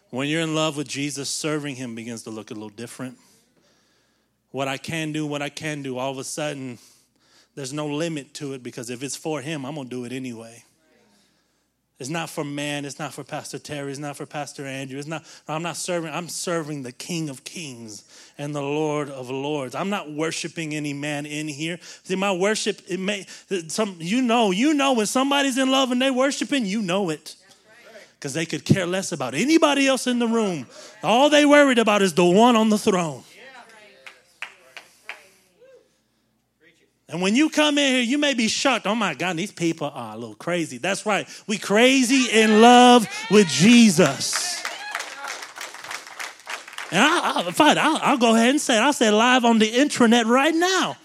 When 0.09 0.29
you're 0.29 0.39
in 0.39 0.55
love 0.55 0.77
with 0.77 0.87
Jesus, 0.87 1.29
serving 1.29 1.75
Him 1.75 1.95
begins 1.95 2.23
to 2.23 2.29
look 2.29 2.49
a 2.49 2.53
little 2.53 2.69
different. 2.69 3.17
What 4.51 4.69
I 4.69 4.77
can 4.77 5.11
do, 5.11 5.25
what 5.25 5.41
I 5.41 5.49
can 5.49 5.83
do, 5.83 5.97
all 5.97 6.11
of 6.11 6.17
a 6.17 6.23
sudden, 6.23 6.79
there's 7.55 7.73
no 7.73 7.85
limit 7.87 8.33
to 8.35 8.53
it 8.53 8.63
because 8.63 8.89
if 8.89 9.03
it's 9.03 9.17
for 9.17 9.41
Him, 9.41 9.65
I'm 9.65 9.75
going 9.75 9.89
to 9.89 9.95
do 9.97 10.05
it 10.05 10.13
anyway. 10.13 10.63
It's 11.99 12.09
not 12.09 12.29
for 12.29 12.43
man. 12.43 12.85
It's 12.85 12.99
not 12.99 13.13
for 13.13 13.23
Pastor 13.23 13.57
Terry. 13.57 13.89
It's 13.89 13.99
not 13.99 14.15
for 14.15 14.27
Pastor 14.27 14.65
Andrew. 14.67 14.99
It's 14.99 15.07
not. 15.07 15.23
I'm 15.47 15.63
not 15.63 15.77
serving. 15.77 16.13
I'm 16.13 16.29
serving 16.29 16.83
the 16.83 16.91
King 16.91 17.27
of 17.27 17.43
Kings 17.43 18.03
and 18.37 18.53
the 18.53 18.61
Lord 18.61 19.09
of 19.09 19.31
Lords. 19.31 19.73
I'm 19.73 19.89
not 19.89 20.11
worshiping 20.11 20.75
any 20.75 20.93
man 20.93 21.25
in 21.25 21.47
here. 21.47 21.79
See, 22.03 22.15
my 22.15 22.31
worship. 22.31 22.81
It 22.87 22.99
may. 22.99 23.25
Some. 23.67 23.95
You 23.99 24.21
know. 24.21 24.51
You 24.51 24.75
know 24.75 24.93
when 24.93 25.07
somebody's 25.07 25.57
in 25.57 25.71
love 25.71 25.91
and 25.91 25.99
they 25.99 26.11
worshiping. 26.11 26.67
You 26.67 26.83
know 26.83 27.09
it. 27.09 27.35
Because 28.19 28.33
they 28.33 28.45
could 28.45 28.63
care 28.63 28.85
less 28.85 29.11
about 29.11 29.33
anybody 29.33 29.87
else 29.87 30.05
in 30.07 30.19
the 30.19 30.27
room. 30.27 30.67
All 31.03 31.29
they 31.29 31.45
worried 31.45 31.77
about 31.79 32.01
is 32.01 32.13
the 32.13 32.25
one 32.25 32.55
on 32.55 32.69
the 32.69 32.77
throne. 32.77 33.23
And 37.09 37.21
when 37.21 37.35
you 37.35 37.49
come 37.49 37.77
in 37.77 37.95
here, 37.95 38.03
you 38.03 38.17
may 38.17 38.33
be 38.33 38.49
shocked. 38.49 38.85
Oh 38.85 38.95
my 38.95 39.13
God, 39.13 39.37
these 39.37 39.51
people 39.51 39.89
are 39.93 40.15
a 40.15 40.17
little 40.17 40.35
crazy. 40.35 40.77
That's 40.77 41.05
right. 41.05 41.27
We 41.47 41.57
crazy 41.57 42.29
in 42.29 42.61
love 42.61 43.07
with 43.31 43.47
Jesus. 43.47 44.61
And 46.91 46.99
I, 47.01 47.43
I, 47.47 47.51
fine, 47.51 47.77
I'll, 47.77 47.97
I'll 48.01 48.17
go 48.17 48.35
ahead 48.35 48.49
and 48.49 48.61
say 48.61 48.77
it. 48.77 48.81
I'll 48.81 48.93
say 48.93 49.07
it 49.07 49.11
live 49.11 49.45
on 49.45 49.59
the 49.59 49.71
intranet 49.71 50.25
right 50.25 50.55
now. 50.55 50.97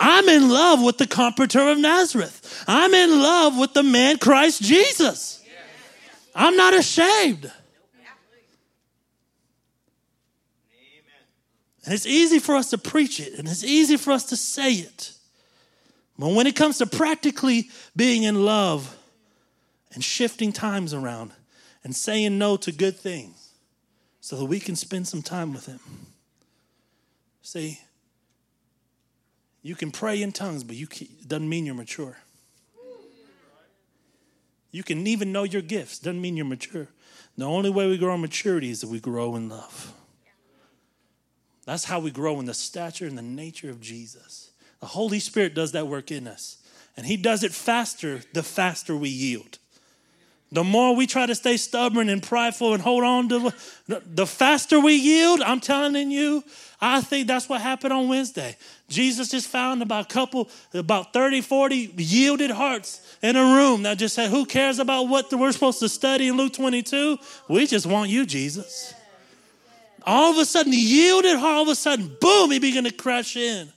I'm 0.00 0.28
in 0.28 0.48
love 0.48 0.82
with 0.82 0.98
the 0.98 1.06
Comforter 1.06 1.68
of 1.68 1.78
Nazareth. 1.78 2.64
I'm 2.66 2.92
in 2.94 3.20
love 3.20 3.58
with 3.58 3.74
the 3.74 3.82
man 3.82 4.18
Christ 4.18 4.62
Jesus. 4.62 5.44
I'm 6.34 6.56
not 6.56 6.74
ashamed. 6.74 7.52
And 11.84 11.94
it's 11.94 12.06
easy 12.06 12.38
for 12.38 12.54
us 12.54 12.70
to 12.70 12.78
preach 12.78 13.20
it, 13.20 13.38
and 13.38 13.48
it's 13.48 13.64
easy 13.64 13.96
for 13.96 14.12
us 14.12 14.24
to 14.26 14.36
say 14.36 14.72
it. 14.74 15.12
But 16.20 16.34
when 16.34 16.46
it 16.46 16.54
comes 16.54 16.76
to 16.78 16.86
practically 16.86 17.70
being 17.96 18.24
in 18.24 18.44
love 18.44 18.94
and 19.94 20.04
shifting 20.04 20.52
times 20.52 20.92
around 20.92 21.32
and 21.82 21.96
saying 21.96 22.36
no 22.36 22.58
to 22.58 22.72
good 22.72 22.98
things 22.98 23.54
so 24.20 24.36
that 24.36 24.44
we 24.44 24.60
can 24.60 24.76
spend 24.76 25.08
some 25.08 25.22
time 25.22 25.54
with 25.54 25.64
Him. 25.64 25.80
See, 27.40 27.80
you 29.62 29.74
can 29.74 29.90
pray 29.90 30.20
in 30.20 30.30
tongues, 30.30 30.62
but 30.62 30.76
you 30.76 30.86
it 30.92 31.26
doesn't 31.26 31.48
mean 31.48 31.64
you're 31.64 31.74
mature. 31.74 32.18
You 34.72 34.82
can 34.82 35.06
even 35.06 35.32
know 35.32 35.44
your 35.44 35.62
gifts, 35.62 36.00
doesn't 36.00 36.20
mean 36.20 36.36
you're 36.36 36.44
mature. 36.44 36.88
The 37.38 37.46
only 37.46 37.70
way 37.70 37.88
we 37.88 37.96
grow 37.96 38.12
in 38.12 38.20
maturity 38.20 38.68
is 38.68 38.82
that 38.82 38.90
we 38.90 39.00
grow 39.00 39.36
in 39.36 39.48
love. 39.48 39.94
That's 41.64 41.84
how 41.84 41.98
we 41.98 42.10
grow 42.10 42.38
in 42.40 42.44
the 42.44 42.52
stature 42.52 43.06
and 43.06 43.16
the 43.16 43.22
nature 43.22 43.70
of 43.70 43.80
Jesus. 43.80 44.49
The 44.80 44.86
Holy 44.86 45.20
Spirit 45.20 45.54
does 45.54 45.72
that 45.72 45.86
work 45.86 46.10
in 46.10 46.26
us. 46.26 46.56
And 46.96 47.06
He 47.06 47.16
does 47.16 47.44
it 47.44 47.52
faster 47.52 48.20
the 48.32 48.42
faster 48.42 48.96
we 48.96 49.08
yield. 49.08 49.58
The 50.52 50.64
more 50.64 50.96
we 50.96 51.06
try 51.06 51.26
to 51.26 51.34
stay 51.36 51.56
stubborn 51.56 52.08
and 52.08 52.20
prideful 52.20 52.74
and 52.74 52.82
hold 52.82 53.04
on 53.04 53.28
to 53.28 53.52
the 53.86 54.26
faster 54.26 54.80
we 54.80 54.94
yield, 54.94 55.40
I'm 55.42 55.60
telling 55.60 56.10
you, 56.10 56.42
I 56.80 57.02
think 57.02 57.28
that's 57.28 57.48
what 57.48 57.60
happened 57.60 57.92
on 57.92 58.08
Wednesday. 58.08 58.56
Jesus 58.88 59.28
just 59.28 59.46
found 59.46 59.80
about 59.80 60.10
a 60.10 60.12
couple, 60.12 60.48
about 60.74 61.12
30, 61.12 61.42
40 61.42 61.94
yielded 61.98 62.50
hearts 62.50 63.16
in 63.22 63.36
a 63.36 63.42
room 63.42 63.84
that 63.84 63.98
just 63.98 64.16
said, 64.16 64.30
Who 64.30 64.44
cares 64.44 64.80
about 64.80 65.04
what 65.04 65.32
we're 65.32 65.52
supposed 65.52 65.78
to 65.80 65.88
study 65.88 66.26
in 66.26 66.36
Luke 66.36 66.54
22? 66.54 67.18
We 67.48 67.66
just 67.68 67.86
want 67.86 68.10
you, 68.10 68.26
Jesus. 68.26 68.92
All 70.04 70.32
of 70.32 70.38
a 70.38 70.44
sudden, 70.44 70.72
yielded, 70.74 71.36
heart, 71.36 71.54
all 71.54 71.62
of 71.62 71.68
a 71.68 71.74
sudden, 71.76 72.16
boom, 72.20 72.50
he 72.50 72.58
began 72.58 72.84
to 72.84 72.90
crash 72.90 73.36
in. 73.36 73.70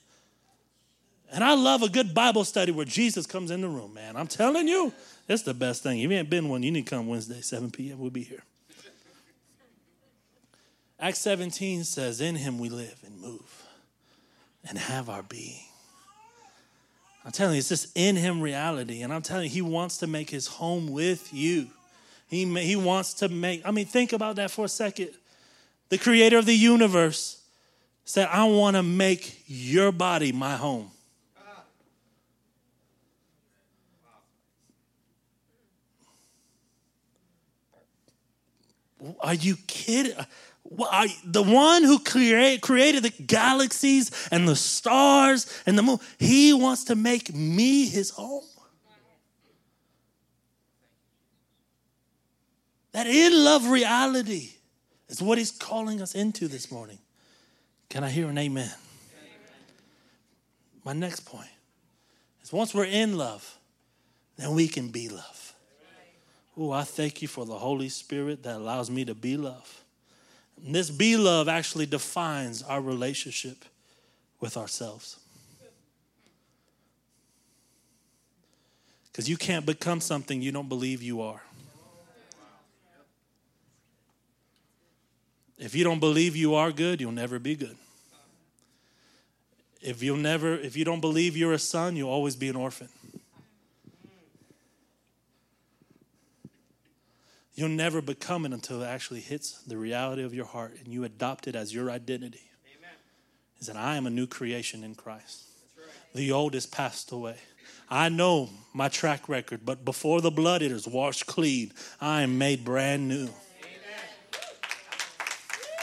And 1.34 1.44
I 1.44 1.56
love 1.56 1.82
a 1.82 1.90
good 1.90 2.14
Bible 2.14 2.46
study 2.46 2.72
where 2.72 2.86
Jesus 2.86 3.26
comes 3.26 3.50
in 3.50 3.62
the 3.62 3.68
room, 3.68 3.96
man. 3.96 4.16
I'm 4.16 4.28
telling 4.28 4.68
you, 4.68 4.94
it's 5.28 5.42
the 5.42 5.56
best 5.56 5.82
thing. 5.82 6.00
If 6.00 6.12
you 6.12 6.18
ain't 6.18 6.30
been 6.30 6.48
one, 6.48 6.62
you 6.62 6.70
need 6.70 6.86
to 6.86 6.96
come 6.96 7.08
Wednesday, 7.08 7.42
7 7.42 7.72
p.m. 7.72 7.98
We'll 7.98 8.12
be 8.12 8.22
here. 8.22 8.44
Acts 11.00 11.18
17 11.20 11.86
says, 11.86 12.22
In 12.22 12.36
him 12.36 12.60
we 12.60 12.70
live 12.70 13.00
and 13.04 13.20
move 13.20 13.64
and 14.70 14.78
have 14.78 15.10
our 15.10 15.24
being. 15.24 15.64
I'm 17.26 17.32
telling 17.32 17.56
you, 17.56 17.60
it's 17.60 17.70
just 17.70 17.88
in 17.96 18.16
him 18.16 18.40
reality. 18.40 19.02
And 19.02 19.12
I'm 19.12 19.24
telling 19.24 19.46
you, 19.46 19.50
he 19.50 19.62
wants 19.64 19.98
to 19.98 20.08
make 20.08 20.30
his 20.30 20.46
home 20.46 20.88
with 20.88 21.34
you. 21.34 21.68
He, 22.28 22.46
he 22.60 22.76
wants 22.76 23.16
to 23.16 23.28
make, 23.28 23.64
I 23.66 23.72
mean, 23.72 23.88
think 23.88 24.14
about 24.14 24.36
that 24.36 24.52
for 24.52 24.66
a 24.66 24.70
second. 24.70 25.10
The 25.90 25.98
creator 25.98 26.38
of 26.38 26.46
the 26.46 26.56
universe 26.56 27.42
said, 28.06 28.28
I 28.32 28.44
want 28.44 28.76
to 28.76 28.84
make 28.84 29.44
your 29.48 29.92
body 29.92 30.32
my 30.32 30.58
home. 30.58 30.92
Are 39.20 39.34
you 39.34 39.58
kidding? 39.68 40.16
The 40.66 41.44
one 41.44 41.84
who 41.84 42.00
create, 42.00 42.62
created 42.62 43.04
the 43.04 43.10
galaxies 43.10 44.12
and 44.32 44.48
the 44.48 44.56
stars 44.56 45.62
and 45.66 45.78
the 45.78 45.84
moon, 45.84 46.00
he 46.18 46.54
wants 46.54 46.86
to 46.86 46.96
make 46.96 47.34
me 47.34 47.86
his 47.86 48.12
home. 48.12 48.44
That 52.94 53.08
in 53.08 53.44
love 53.44 53.68
reality 53.70 54.52
is 55.10 55.22
what 55.22 55.38
he's 55.38 55.52
calling 55.52 56.02
us 56.02 56.14
into 56.14 56.48
this 56.48 56.72
morning. 56.72 57.00
Can 57.90 58.04
I 58.04 58.10
hear 58.10 58.28
an 58.28 58.38
amen? 58.38 58.66
amen? 58.66 58.74
My 60.86 60.94
next 60.94 61.22
point 61.22 61.50
is 62.44 62.54
once 62.54 62.74
we're 62.74 62.86
in 62.86 63.18
love, 63.18 63.58
then 64.38 64.54
we 64.54 64.68
can 64.68 64.90
be 64.90 65.10
love. 65.10 65.43
Oh, 66.56 66.72
I 66.72 66.84
thank 66.84 67.22
you 67.22 67.28
for 67.28 67.46
the 67.46 67.58
Holy 67.58 67.90
Spirit 67.90 68.44
that 68.44 68.58
allows 68.58 68.90
me 68.90 69.06
to 69.06 69.16
be 69.16 69.38
love. 69.38 69.84
And 70.64 70.74
this 70.74 70.90
be 70.90 71.18
love 71.18 71.48
actually 71.48 71.86
defines 71.86 72.62
our 72.62 72.80
relationship 72.80 73.66
with 74.40 74.56
ourselves. 74.56 75.20
Because 79.12 79.30
you 79.30 79.38
can't 79.38 79.66
become 79.66 80.02
something 80.02 80.42
you 80.42 80.52
don't 80.52 80.70
believe 80.70 81.02
you 81.02 81.22
are. 81.22 81.42
If 85.58 85.76
you 85.76 85.84
don't 85.84 86.00
believe 86.00 86.36
you 86.36 86.56
are 86.56 86.72
good, 86.72 87.00
you'll 87.00 87.12
never 87.12 87.40
be 87.40 87.56
good. 87.56 87.78
If 89.82 90.02
you'll 90.02 90.18
never 90.18 90.56
if 90.56 90.76
you 90.76 90.84
don't 90.84 91.00
believe 91.00 91.38
you're 91.38 91.54
a 91.54 91.60
son, 91.60 91.96
you'll 91.96 92.10
always 92.10 92.36
be 92.36 92.50
an 92.50 92.56
orphan. 92.56 92.90
You'll 97.56 97.70
never 97.70 98.02
become 98.02 98.46
it 98.46 98.54
until 98.54 98.82
it 98.82 98.88
actually 98.88 99.20
hits 99.20 99.62
the 99.64 99.78
reality 99.78 100.24
of 100.24 100.34
your 100.34 100.46
heart 100.46 100.76
and 100.80 100.88
you 100.88 101.04
adopt 101.04 101.48
it 101.48 101.56
as 101.56 101.74
your 101.74 101.92
identity. 101.92 102.42
Amen. 102.78 102.96
Is 103.60 103.68
that 103.68 103.76
I 103.76 103.96
am 103.96 104.08
a 104.08 104.10
new 104.10 104.26
creation 104.26 104.84
in 104.84 104.96
Christ. 104.96 105.44
Right. 105.78 105.88
The 106.16 106.32
old 106.32 106.56
is 106.56 106.66
passed 106.66 107.12
away. 107.12 107.38
I 107.90 108.10
know 108.10 108.50
my 108.74 108.90
track 108.90 109.30
record, 109.30 109.62
but 109.64 109.86
before 109.86 110.20
the 110.22 110.32
blood 110.32 110.64
it 110.64 110.72
is 110.72 110.88
washed 110.88 111.28
clean. 111.28 111.74
I 112.02 112.24
am 112.24 112.40
made 112.40 112.66
brand 112.66 113.08
new. 113.08 113.30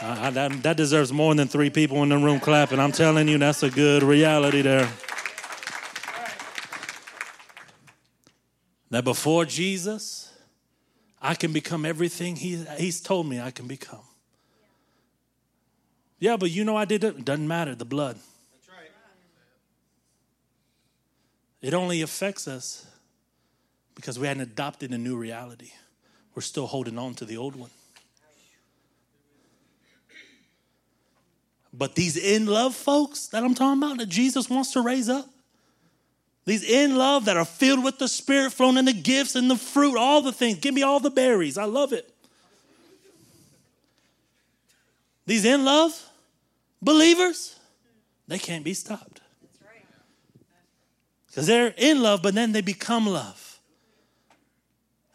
That, 0.01 0.63
that 0.63 0.77
deserves 0.77 1.13
more 1.13 1.35
than 1.35 1.47
three 1.47 1.69
people 1.69 2.01
in 2.01 2.09
the 2.09 2.17
room 2.17 2.39
clapping. 2.39 2.79
I'm 2.79 2.91
telling 2.91 3.27
you, 3.27 3.37
that's 3.37 3.61
a 3.61 3.69
good 3.69 4.01
reality 4.01 4.63
there. 4.63 4.89
That 8.89 9.03
before 9.03 9.45
Jesus, 9.45 10.30
I 11.21 11.35
can 11.35 11.53
become 11.53 11.85
everything 11.85 12.35
he, 12.35 12.65
He's 12.77 12.99
told 12.99 13.27
me 13.27 13.39
I 13.39 13.51
can 13.51 13.67
become. 13.67 14.01
Yeah, 16.19 16.37
but 16.37 16.51
you 16.51 16.63
know 16.63 16.75
I 16.75 16.85
did 16.85 17.03
it. 17.03 17.23
Doesn't 17.25 17.47
matter, 17.47 17.75
the 17.75 17.85
blood. 17.85 18.15
That's 18.15 18.69
right. 18.69 18.91
It 21.61 21.73
only 21.73 22.01
affects 22.01 22.47
us 22.47 22.85
because 23.95 24.17
we 24.17 24.27
hadn't 24.27 24.43
adopted 24.43 24.91
a 24.91 24.97
new 24.97 25.15
reality. 25.17 25.71
We're 26.33 26.41
still 26.41 26.67
holding 26.67 26.97
on 26.97 27.15
to 27.15 27.25
the 27.25 27.37
old 27.37 27.55
one. 27.55 27.71
But 31.73 31.95
these 31.95 32.17
in 32.17 32.47
love 32.47 32.75
folks 32.75 33.27
that 33.27 33.43
I'm 33.43 33.55
talking 33.55 33.81
about, 33.81 33.97
that 33.97 34.09
Jesus 34.09 34.49
wants 34.49 34.73
to 34.73 34.81
raise 34.81 35.07
up, 35.07 35.29
these 36.45 36.63
in 36.63 36.95
love 36.95 37.25
that 37.25 37.37
are 37.37 37.45
filled 37.45 37.83
with 37.83 37.99
the 37.99 38.07
Spirit, 38.07 38.51
flowing 38.51 38.77
in 38.77 38.85
the 38.85 38.93
gifts 38.93 39.35
and 39.35 39.49
the 39.49 39.55
fruit, 39.55 39.97
all 39.97 40.21
the 40.21 40.31
things. 40.31 40.57
Give 40.59 40.73
me 40.73 40.81
all 40.81 40.99
the 40.99 41.11
berries. 41.11 41.57
I 41.57 41.65
love 41.65 41.93
it. 41.93 42.11
These 45.25 45.45
in 45.45 45.63
love 45.63 46.09
believers, 46.81 47.59
they 48.27 48.39
can't 48.39 48.63
be 48.63 48.73
stopped. 48.73 49.21
Because 51.27 51.47
they're 51.47 51.73
in 51.77 52.01
love, 52.01 52.21
but 52.21 52.33
then 52.33 52.51
they 52.51 52.61
become 52.61 53.07
love. 53.07 53.59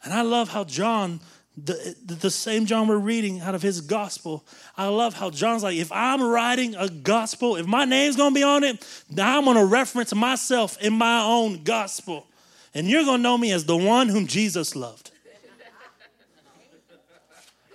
And 0.02 0.14
I 0.14 0.22
love 0.22 0.48
how 0.48 0.64
John 0.64 1.20
the, 1.56 1.96
the 2.04 2.30
same 2.30 2.66
John 2.66 2.86
we're 2.86 2.98
reading 2.98 3.40
out 3.40 3.54
of 3.54 3.62
his 3.62 3.80
gospel. 3.80 4.44
I 4.76 4.88
love 4.88 5.14
how 5.14 5.30
John's 5.30 5.62
like, 5.62 5.76
if 5.76 5.90
I'm 5.90 6.22
writing 6.22 6.74
a 6.74 6.88
gospel, 6.88 7.56
if 7.56 7.66
my 7.66 7.84
name's 7.84 8.16
gonna 8.16 8.34
be 8.34 8.42
on 8.42 8.62
it, 8.62 8.86
I'm 9.16 9.44
gonna 9.44 9.64
reference 9.64 10.14
myself 10.14 10.80
in 10.82 10.92
my 10.92 11.22
own 11.22 11.64
gospel. 11.64 12.26
And 12.74 12.88
you're 12.88 13.04
gonna 13.04 13.22
know 13.22 13.38
me 13.38 13.52
as 13.52 13.64
the 13.64 13.76
one 13.76 14.08
whom 14.08 14.26
Jesus 14.26 14.76
loved. 14.76 15.12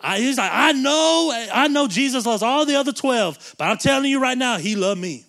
I, 0.04 0.20
he's 0.20 0.38
like, 0.38 0.52
I 0.52 0.72
know, 0.74 1.32
I 1.54 1.68
know 1.68 1.88
Jesus 1.88 2.26
loves 2.26 2.42
all 2.42 2.66
the 2.66 2.76
other 2.76 2.92
12, 2.92 3.56
but 3.58 3.66
I'm 3.66 3.78
telling 3.78 4.10
you 4.10 4.20
right 4.20 4.38
now, 4.38 4.58
he 4.58 4.76
loved 4.76 5.00
me. 5.00 5.26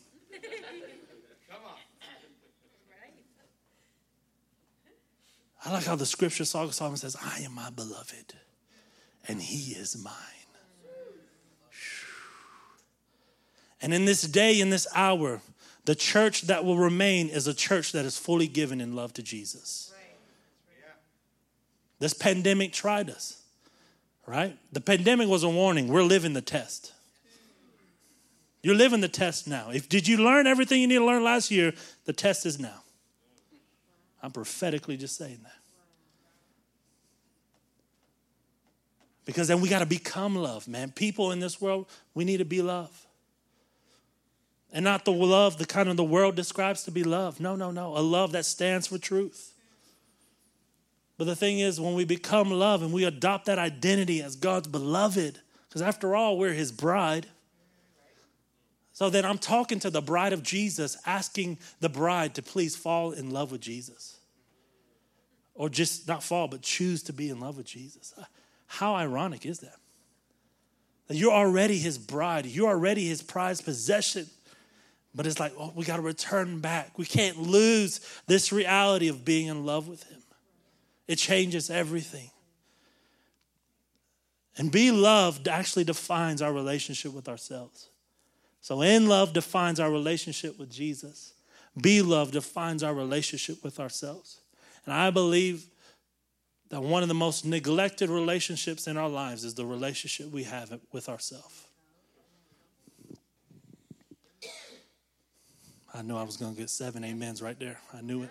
I 5.64 5.72
like 5.72 5.84
how 5.84 5.94
the 5.94 6.06
scripture 6.06 6.44
song 6.44 6.64
of 6.64 6.74
says, 6.98 7.16
I 7.22 7.40
am 7.40 7.54
my 7.54 7.70
beloved 7.70 8.34
and 9.28 9.40
he 9.40 9.72
is 9.72 9.96
mine. 10.02 10.14
And 13.80 13.92
in 13.92 14.04
this 14.04 14.22
day, 14.22 14.61
in 14.61 14.70
this 14.70 14.87
hour, 14.94 15.40
the 15.85 15.96
church 15.96 16.42
that 16.42 16.64
will 16.64 16.78
remain 16.78 17.28
is 17.28 17.48
a 17.48 17.54
church 17.54 17.92
that 17.92 18.04
is 18.04 18.16
fully 18.16 18.46
given 18.46 18.80
in 18.80 18.94
love 18.94 19.12
to 19.14 19.22
Jesus. 19.22 19.92
This 21.98 22.14
pandemic 22.14 22.72
tried 22.72 23.11
us, 23.11 23.42
right? 24.26 24.56
The 24.72 24.80
pandemic 24.80 25.28
was 25.28 25.42
a 25.42 25.48
warning. 25.48 25.88
We're 25.88 26.02
living 26.02 26.32
the 26.32 26.40
test. 26.40 26.92
You're 28.62 28.76
living 28.76 29.00
the 29.00 29.08
test 29.08 29.48
now. 29.48 29.70
If 29.70 29.88
did 29.88 30.06
you 30.06 30.18
learn 30.18 30.46
everything 30.46 30.80
you 30.80 30.87
need 30.87 30.98
to 30.98 31.04
learn 31.04 31.24
last 31.24 31.50
year, 31.50 31.72
the 32.04 32.12
test 32.12 32.46
is 32.46 32.61
now. 32.61 32.82
I'm 34.22 34.30
prophetically 34.30 34.96
just 34.96 35.16
saying 35.16 35.40
that. 35.42 35.62
Because 39.24 39.48
then 39.48 39.61
we 39.61 39.68
got 39.68 39.78
to 39.78 39.87
become 39.87 40.35
love, 40.35 40.66
man. 40.66 40.90
People 40.90 41.32
in 41.32 41.40
this 41.40 41.61
world, 41.61 41.87
we 42.14 42.24
need 42.24 42.38
to 42.38 42.44
be 42.44 42.61
love. 42.61 43.06
And 44.72 44.85
not 44.85 45.04
the 45.04 45.12
love 45.12 45.58
the 45.58 45.66
kind 45.66 45.88
of 45.88 45.96
the 45.96 46.04
world 46.04 46.35
describes 46.35 46.85
to 46.85 46.90
be 46.90 47.04
love. 47.04 47.40
No, 47.40 47.54
no, 47.54 47.70
no. 47.70 47.96
A 47.96 48.00
love 48.00 48.32
that 48.32 48.44
stands 48.46 48.87
for 48.87 48.98
truth. 48.98 49.52
But 51.18 51.26
the 51.26 51.37
thing 51.37 51.61
is, 51.61 51.80
when 51.80 51.94
we 51.94 52.04
become 52.04 52.50
love 52.50 52.82
and 52.82 52.92
we 52.92 53.04
adopt 53.04 53.46
that 53.46 53.58
identity 53.58 54.22
as 54.22 54.35
God's 54.35 54.66
beloved, 54.66 55.38
because 55.68 55.82
after 55.82 56.16
all, 56.16 56.38
we're 56.38 56.54
his 56.54 56.72
bride. 56.72 57.26
So 58.92 59.08
then 59.08 59.24
I'm 59.24 59.38
talking 59.38 59.78
to 59.80 59.90
the 59.90 60.02
bride 60.02 60.32
of 60.32 60.42
Jesus, 60.42 60.96
asking 61.06 61.58
the 61.80 61.88
bride 61.88 62.35
to 62.35 62.42
please 62.42 62.74
fall 62.74 63.12
in 63.12 63.30
love 63.30 63.52
with 63.52 63.61
Jesus. 63.61 64.18
Or 65.54 65.68
just 65.68 66.08
not 66.08 66.22
fall, 66.22 66.48
but 66.48 66.62
choose 66.62 67.02
to 67.04 67.12
be 67.12 67.28
in 67.28 67.40
love 67.40 67.56
with 67.56 67.66
Jesus. 67.66 68.14
How 68.72 68.94
ironic 68.94 69.44
is 69.44 69.58
that? 69.58 69.76
That 71.08 71.16
you're 71.18 71.30
already 71.30 71.76
his 71.76 71.98
bride, 71.98 72.46
you're 72.46 72.70
already 72.70 73.06
his 73.06 73.22
prized 73.22 73.66
possession. 73.66 74.26
But 75.14 75.26
it's 75.26 75.38
like, 75.38 75.52
oh, 75.58 75.74
we 75.74 75.85
got 75.85 75.96
to 75.96 76.02
return 76.02 76.61
back. 76.61 76.96
We 76.96 77.04
can't 77.04 77.37
lose 77.37 78.00
this 78.26 78.50
reality 78.50 79.08
of 79.08 79.26
being 79.26 79.48
in 79.48 79.66
love 79.66 79.88
with 79.88 80.04
him. 80.04 80.22
It 81.06 81.16
changes 81.16 81.68
everything. 81.68 82.30
And 84.56 84.72
be 84.72 84.90
loved 84.90 85.48
actually 85.48 85.85
defines 85.85 86.40
our 86.40 86.52
relationship 86.52 87.12
with 87.12 87.28
ourselves. 87.28 87.90
So, 88.62 88.80
in 88.80 89.06
love 89.06 89.35
defines 89.35 89.80
our 89.80 89.90
relationship 89.90 90.58
with 90.58 90.70
Jesus. 90.70 91.35
Be 91.78 92.00
love 92.00 92.30
defines 92.30 92.82
our 92.82 92.94
relationship 92.94 93.62
with 93.62 93.78
ourselves. 93.78 94.40
And 94.87 94.94
I 94.94 95.11
believe 95.11 95.66
that 96.72 96.82
one 96.82 97.02
of 97.02 97.08
the 97.11 97.14
most 97.14 97.44
neglected 97.44 98.08
relationships 98.08 98.87
in 98.87 98.96
our 98.96 99.08
lives 99.08 99.44
is 99.44 99.52
the 99.52 99.66
relationship 99.66 100.30
we 100.30 100.44
have 100.44 100.80
with 100.90 101.06
ourselves. 101.06 101.66
I 105.92 106.00
knew 106.00 106.16
I 106.16 106.22
was 106.22 106.38
going 106.38 106.54
to 106.54 106.58
get 106.58 106.70
seven 106.70 107.04
amens 107.04 107.42
right 107.42 107.58
there. 107.58 107.78
I 107.92 108.00
knew 108.00 108.22
it. 108.22 108.30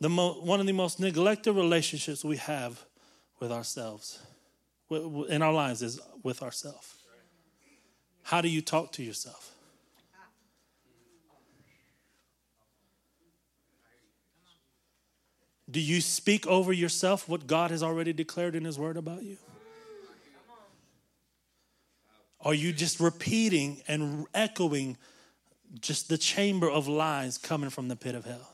The 0.00 0.08
mo- 0.08 0.40
one 0.40 0.60
of 0.60 0.66
the 0.66 0.72
most 0.72 0.98
neglected 0.98 1.52
relationships 1.52 2.24
we 2.24 2.38
have 2.38 2.82
with 3.38 3.52
ourselves 3.52 4.20
in 4.90 5.42
our 5.42 5.52
lives 5.52 5.82
is 5.82 6.00
with 6.22 6.42
ourselves. 6.42 6.94
How 8.22 8.40
do 8.40 8.48
you 8.48 8.62
talk 8.62 8.92
to 8.92 9.02
yourself? 9.02 9.52
Do 15.70 15.80
you 15.80 16.00
speak 16.00 16.46
over 16.46 16.72
yourself 16.72 17.28
what 17.28 17.46
God 17.46 17.70
has 17.70 17.82
already 17.82 18.12
declared 18.12 18.54
in 18.54 18.64
His 18.64 18.78
Word 18.78 18.96
about 18.96 19.22
you? 19.22 19.36
Are 22.40 22.54
you 22.54 22.72
just 22.72 23.00
repeating 23.00 23.82
and 23.88 24.26
echoing 24.32 24.96
just 25.80 26.08
the 26.08 26.16
chamber 26.16 26.70
of 26.70 26.88
lies 26.88 27.36
coming 27.36 27.68
from 27.68 27.88
the 27.88 27.96
pit 27.96 28.14
of 28.14 28.24
hell? 28.24 28.48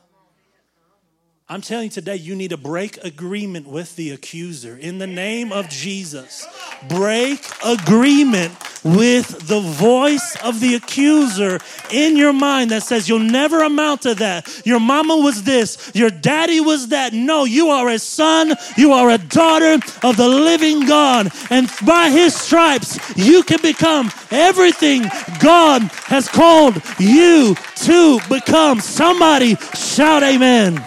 I'm 1.47 1.61
telling 1.61 1.85
you 1.85 1.91
today, 1.91 2.17
you 2.17 2.35
need 2.35 2.51
to 2.51 2.57
break 2.57 2.97
agreement 3.05 3.67
with 3.67 3.97
the 3.97 4.13
accuser 4.13 4.79
in 4.79 4.97
the 4.97 5.07
name 5.07 5.53
of 5.53 5.69
Jesus. 5.69 6.49
Break 6.89 7.45
agreement 7.63 8.57
with 8.83 9.47
the 9.47 9.61
voice 9.61 10.37
of 10.43 10.61
the 10.61 10.75
accuser 10.75 11.59
in 11.91 12.17
your 12.17 12.33
mind 12.33 12.71
that 12.71 12.83
says 12.83 13.11
you'll 13.11 13.19
never 13.19 13.63
amount 13.63 14.03
to 14.03 14.15
that. 14.15 14.63
Your 14.65 14.81
mama 14.81 15.19
was 15.19 15.43
this, 15.43 15.91
your 15.95 16.09
daddy 16.09 16.61
was 16.61 16.89
that. 16.89 17.13
No, 17.13 17.45
you 17.45 17.69
are 17.69 17.91
a 17.91 17.99
son, 17.99 18.55
you 18.79 18.93
are 18.93 19.11
a 19.11 19.19
daughter 19.19 19.75
of 20.03 20.17
the 20.17 20.29
living 20.29 20.87
God. 20.87 21.31
And 21.51 21.69
by 21.85 22.09
his 22.09 22.35
stripes, 22.35 22.99
you 23.19 23.43
can 23.43 23.61
become 23.61 24.11
everything 24.31 25.03
God 25.41 25.83
has 26.07 26.27
called 26.27 26.81
you 26.99 27.55
to 27.85 28.19
become. 28.31 28.81
Somebody 28.81 29.57
shout, 29.75 30.23
Amen. 30.23 30.83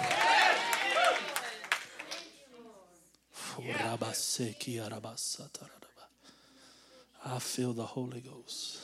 I 7.24 7.38
feel 7.38 7.72
the 7.72 7.84
Holy 7.84 8.20
Ghost. 8.20 8.78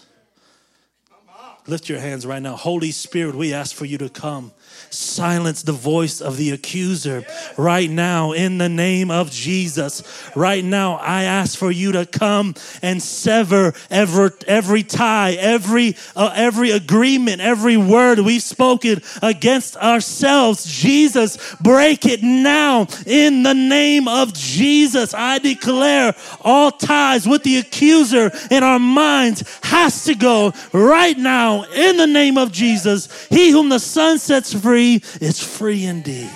Lift 1.67 1.89
your 1.89 2.01
hands 2.01 2.27
right 2.27 2.43
now. 2.43 2.57
Holy 2.57 2.91
Spirit, 2.91 3.35
we 3.35 3.55
ask 3.55 3.75
for 3.75 3.85
you 3.85 3.99
to 3.99 4.09
come 4.09 4.53
silence 4.91 5.63
the 5.63 5.73
voice 5.73 6.21
of 6.21 6.37
the 6.37 6.51
accuser 6.51 7.25
right 7.57 7.91
now 7.91 8.33
in 8.33 8.59
the 8.59 8.69
name 8.69 9.11
of 9.11 9.31
Jesus. 9.31 10.03
Right 10.35 10.65
now, 10.65 10.97
I 10.97 11.25
ask 11.25 11.59
for 11.59 11.71
you 11.71 11.93
to 11.93 12.07
come 12.07 12.55
and 12.83 13.03
sever 13.03 13.73
every, 13.91 14.31
every 14.47 14.83
tie, 14.83 15.33
every, 15.33 15.97
uh, 16.15 16.33
every 16.35 16.71
agreement, 16.71 17.41
every 17.41 17.77
word 17.77 18.19
we've 18.19 18.43
spoken 18.43 19.01
against 19.23 19.77
ourselves. 19.77 20.65
Jesus, 20.65 21.55
break 21.61 22.07
it 22.07 22.23
now 22.23 22.87
in 23.07 23.43
the 23.43 23.55
name 23.55 24.09
of 24.09 24.35
Jesus. 24.35 25.15
I 25.15 25.39
declare 25.39 26.15
all 26.41 26.71
ties 26.71 27.27
with 27.27 27.43
the 27.43 27.59
accuser 27.59 28.31
in 28.51 28.63
our 28.63 28.79
minds 28.79 29.43
has 29.63 30.05
to 30.05 30.15
go 30.15 30.53
right 30.73 31.17
now 31.17 31.65
in 31.65 31.97
the 31.97 32.07
name 32.07 32.39
of 32.39 32.53
Jesus. 32.53 33.27
He 33.29 33.51
whom 33.51 33.69
the 33.69 33.79
Son 33.79 34.19
sets 34.19 34.53
free 34.53 34.74
free 34.75 34.99
free 34.99 35.85
indeed. 35.85 36.31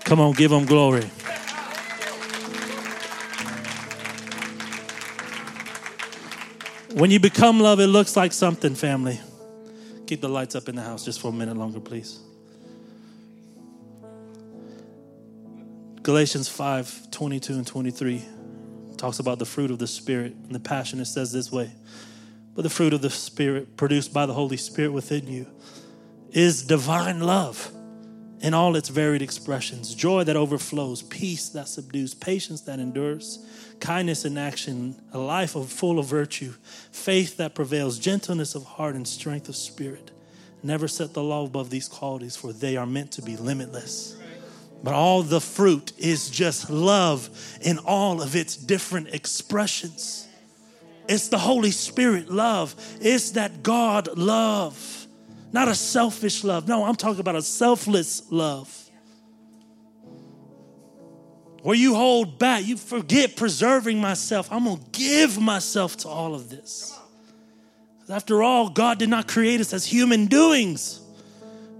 Come 0.00 0.20
on, 0.20 0.32
give 0.32 0.50
them 0.50 0.64
glory. 0.64 1.04
When 6.94 7.10
you 7.10 7.20
become 7.20 7.60
love, 7.60 7.78
it 7.78 7.86
looks 7.86 8.16
like 8.16 8.32
something, 8.32 8.74
family. 8.74 9.20
Keep 10.06 10.20
the 10.20 10.28
lights 10.28 10.56
up 10.56 10.68
in 10.68 10.74
the 10.74 10.82
house 10.82 11.04
just 11.04 11.20
for 11.20 11.28
a 11.28 11.32
minute 11.32 11.56
longer, 11.56 11.80
please. 11.80 12.18
Galatians 16.02 16.48
5 16.48 17.10
22 17.12 17.52
and 17.54 17.66
23 17.66 18.22
talks 18.96 19.20
about 19.20 19.38
the 19.38 19.46
fruit 19.46 19.70
of 19.70 19.78
the 19.78 19.86
Spirit. 19.86 20.34
And 20.34 20.54
the 20.54 20.60
Passion, 20.60 21.00
it 21.00 21.06
says 21.06 21.32
this 21.32 21.52
way 21.52 21.70
but 22.54 22.62
the 22.62 22.70
fruit 22.70 22.92
of 22.92 23.02
the 23.02 23.10
Spirit 23.10 23.76
produced 23.76 24.12
by 24.12 24.26
the 24.26 24.32
Holy 24.32 24.56
Spirit 24.56 24.92
within 24.92 25.26
you 25.26 25.46
is 26.30 26.62
divine 26.62 27.20
love 27.20 27.70
in 28.40 28.52
all 28.52 28.76
its 28.76 28.88
varied 28.90 29.22
expressions 29.22 29.94
joy 29.94 30.22
that 30.24 30.36
overflows, 30.36 31.02
peace 31.02 31.48
that 31.50 31.66
subdues, 31.66 32.14
patience 32.14 32.60
that 32.62 32.78
endures, 32.78 33.44
kindness 33.80 34.24
in 34.24 34.36
action, 34.36 35.00
a 35.12 35.18
life 35.18 35.56
of 35.56 35.70
full 35.70 35.98
of 35.98 36.06
virtue, 36.06 36.52
faith 36.92 37.36
that 37.38 37.54
prevails, 37.54 37.98
gentleness 37.98 38.54
of 38.54 38.64
heart, 38.64 38.94
and 38.94 39.08
strength 39.08 39.48
of 39.48 39.56
spirit. 39.56 40.10
Never 40.62 40.88
set 40.88 41.12
the 41.12 41.22
law 41.22 41.44
above 41.44 41.70
these 41.70 41.88
qualities, 41.88 42.36
for 42.36 42.52
they 42.52 42.76
are 42.76 42.86
meant 42.86 43.12
to 43.12 43.22
be 43.22 43.36
limitless. 43.36 44.16
But 44.82 44.92
all 44.92 45.22
the 45.22 45.40
fruit 45.40 45.92
is 45.98 46.28
just 46.28 46.68
love 46.68 47.30
in 47.62 47.78
all 47.78 48.20
of 48.20 48.36
its 48.36 48.56
different 48.56 49.08
expressions. 49.08 50.23
It's 51.08 51.28
the 51.28 51.38
Holy 51.38 51.70
Spirit 51.70 52.30
love. 52.30 52.74
It's 53.00 53.32
that 53.32 53.62
God 53.62 54.16
love, 54.16 55.06
not 55.52 55.68
a 55.68 55.74
selfish 55.74 56.44
love. 56.44 56.66
No, 56.66 56.84
I'm 56.84 56.96
talking 56.96 57.20
about 57.20 57.36
a 57.36 57.42
selfless 57.42 58.30
love. 58.30 58.80
Where 61.62 61.76
you 61.76 61.94
hold 61.94 62.38
back, 62.38 62.66
you 62.66 62.76
forget 62.76 63.36
preserving 63.36 63.98
myself. 63.98 64.52
I'm 64.52 64.64
going 64.64 64.78
to 64.78 64.84
give 64.92 65.40
myself 65.40 65.96
to 65.98 66.08
all 66.08 66.34
of 66.34 66.50
this. 66.50 66.98
After 68.08 68.42
all, 68.42 68.68
God 68.68 68.98
did 68.98 69.08
not 69.08 69.26
create 69.26 69.60
us 69.60 69.72
as 69.72 69.86
human 69.86 70.26
doings, 70.26 71.00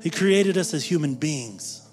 He 0.03 0.09
created 0.09 0.57
us 0.57 0.73
as 0.73 0.85
human 0.85 1.17
beings. 1.17 1.84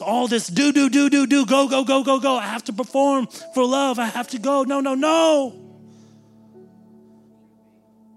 All 0.00 0.28
this 0.28 0.46
do, 0.46 0.72
do, 0.72 0.88
do, 0.88 1.10
do, 1.10 1.26
do, 1.26 1.46
go, 1.46 1.68
go, 1.68 1.84
go, 1.84 2.02
go, 2.02 2.20
go. 2.20 2.36
I 2.36 2.46
have 2.46 2.64
to 2.64 2.72
perform 2.72 3.26
for 3.54 3.64
love. 3.64 3.98
I 3.98 4.06
have 4.06 4.28
to 4.28 4.38
go. 4.38 4.62
No, 4.62 4.80
no, 4.80 4.94
no. 4.94 5.64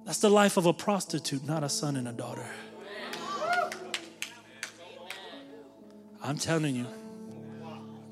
That's 0.06 0.20
the 0.20 0.30
life 0.30 0.58
of 0.58 0.66
a 0.66 0.74
prostitute, 0.74 1.46
not 1.46 1.64
a 1.64 1.70
son 1.70 1.96
and 1.96 2.08
a 2.08 2.12
daughter. 2.12 2.46
I'm 6.24 6.38
telling 6.38 6.76
you, 6.76 6.88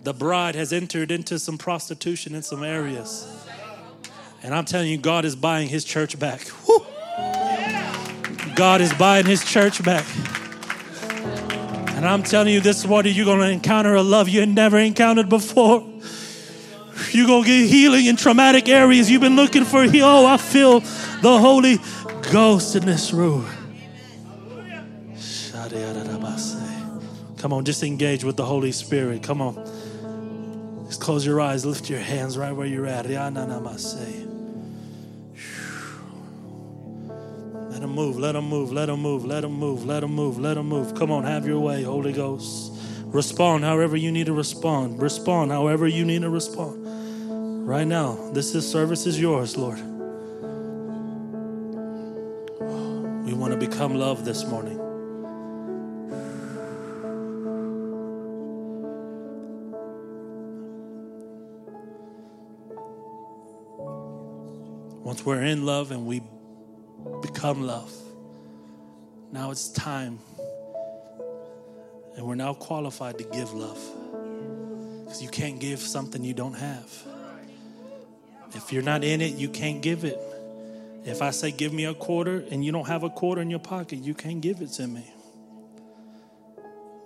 the 0.03 0.13
bride 0.13 0.55
has 0.55 0.73
entered 0.73 1.11
into 1.11 1.37
some 1.37 1.57
prostitution 1.57 2.33
in 2.33 2.41
some 2.41 2.63
areas. 2.63 3.27
And 4.41 4.53
I'm 4.55 4.65
telling 4.65 4.89
you, 4.89 4.97
God 4.97 5.25
is 5.25 5.35
buying 5.35 5.67
his 5.67 5.83
church 5.83 6.17
back. 6.17 6.47
Woo. 6.67 6.85
God 8.55 8.81
is 8.81 8.93
buying 8.93 9.25
his 9.25 9.43
church 9.43 9.83
back. 9.83 10.05
And 11.99 12.07
I'm 12.07 12.23
telling 12.23 12.53
you, 12.53 12.61
this 12.61 12.87
morning 12.87 13.13
you're 13.13 13.25
going 13.25 13.41
to 13.41 13.49
encounter 13.49 13.93
a 13.93 14.01
love 14.01 14.29
you 14.29 14.39
had 14.39 14.47
never 14.47 14.79
encountered 14.79 15.27
before. 15.27 15.85
You're 17.11 17.27
going 17.27 17.43
to 17.43 17.49
get 17.49 17.69
healing 17.69 18.05
in 18.05 18.15
traumatic 18.15 18.69
areas 18.69 19.11
you've 19.11 19.19
been 19.19 19.35
looking 19.35 19.65
for. 19.65 19.83
Oh, 19.83 20.25
I 20.25 20.37
feel 20.37 20.79
the 20.79 21.37
Holy 21.37 21.77
Ghost 22.31 22.77
in 22.77 22.85
this 22.85 23.11
room. 23.11 23.45
Come 27.37 27.51
on, 27.51 27.65
just 27.65 27.83
engage 27.83 28.23
with 28.23 28.37
the 28.37 28.45
Holy 28.45 28.71
Spirit. 28.71 29.21
Come 29.21 29.41
on. 29.41 29.55
Just 30.87 31.01
close 31.01 31.25
your 31.25 31.41
eyes, 31.41 31.65
lift 31.65 31.89
your 31.89 31.99
hands 31.99 32.37
right 32.37 32.53
where 32.53 32.65
you're 32.65 32.87
at. 32.87 33.07
Let 37.79 37.83
them 37.83 37.95
move, 37.95 38.19
let 38.19 38.33
them 38.33 38.49
move, 38.49 38.73
let 38.73 38.87
them 38.87 38.99
move, 38.99 39.23
let 39.23 39.39
them 39.39 39.53
move, 39.53 39.85
let 39.85 40.01
them 40.01 40.13
move, 40.13 40.37
let 40.37 40.55
them 40.55 40.67
move. 40.67 40.95
Come 40.95 41.11
on, 41.11 41.23
have 41.23 41.47
your 41.47 41.61
way, 41.61 41.81
Holy 41.81 42.11
Ghost. 42.11 42.73
Respond 43.05 43.63
however 43.63 43.95
you 43.95 44.11
need 44.11 44.25
to 44.25 44.33
respond. 44.33 45.01
Respond 45.01 45.49
however 45.49 45.87
you 45.87 46.03
need 46.03 46.23
to 46.23 46.29
respond. 46.29 47.65
Right 47.65 47.87
now, 47.87 48.31
this 48.33 48.53
is 48.53 48.69
service 48.69 49.05
is 49.05 49.17
yours, 49.17 49.55
Lord. 49.55 49.79
We 53.25 53.33
want 53.33 53.53
to 53.53 53.57
become 53.57 53.95
love 53.95 54.25
this 54.25 54.45
morning. 54.45 54.77
Once 65.01 65.25
we're 65.25 65.43
in 65.43 65.65
love 65.65 65.91
and 65.91 66.05
we 66.05 66.21
become 67.39 67.65
love. 67.65 67.93
Now 69.31 69.51
it's 69.51 69.69
time. 69.69 70.19
And 72.17 72.25
we're 72.27 72.35
now 72.35 72.53
qualified 72.53 73.17
to 73.19 73.23
give 73.23 73.53
love. 73.53 73.81
Because 75.05 75.21
you 75.21 75.29
can't 75.29 75.57
give 75.57 75.79
something 75.79 76.21
you 76.21 76.33
don't 76.33 76.55
have. 76.55 76.91
If 78.55 78.73
you're 78.73 78.83
not 78.83 79.05
in 79.05 79.21
it, 79.21 79.35
you 79.35 79.47
can't 79.47 79.81
give 79.81 80.03
it. 80.03 80.19
If 81.05 81.21
I 81.21 81.29
say, 81.29 81.51
give 81.51 81.71
me 81.71 81.85
a 81.85 81.93
quarter, 81.93 82.43
and 82.51 82.65
you 82.65 82.73
don't 82.73 82.87
have 82.87 83.03
a 83.03 83.09
quarter 83.09 83.41
in 83.41 83.49
your 83.49 83.59
pocket, 83.59 83.99
you 83.99 84.13
can't 84.13 84.41
give 84.41 84.59
it 84.61 84.71
to 84.73 84.85
me. 84.85 85.09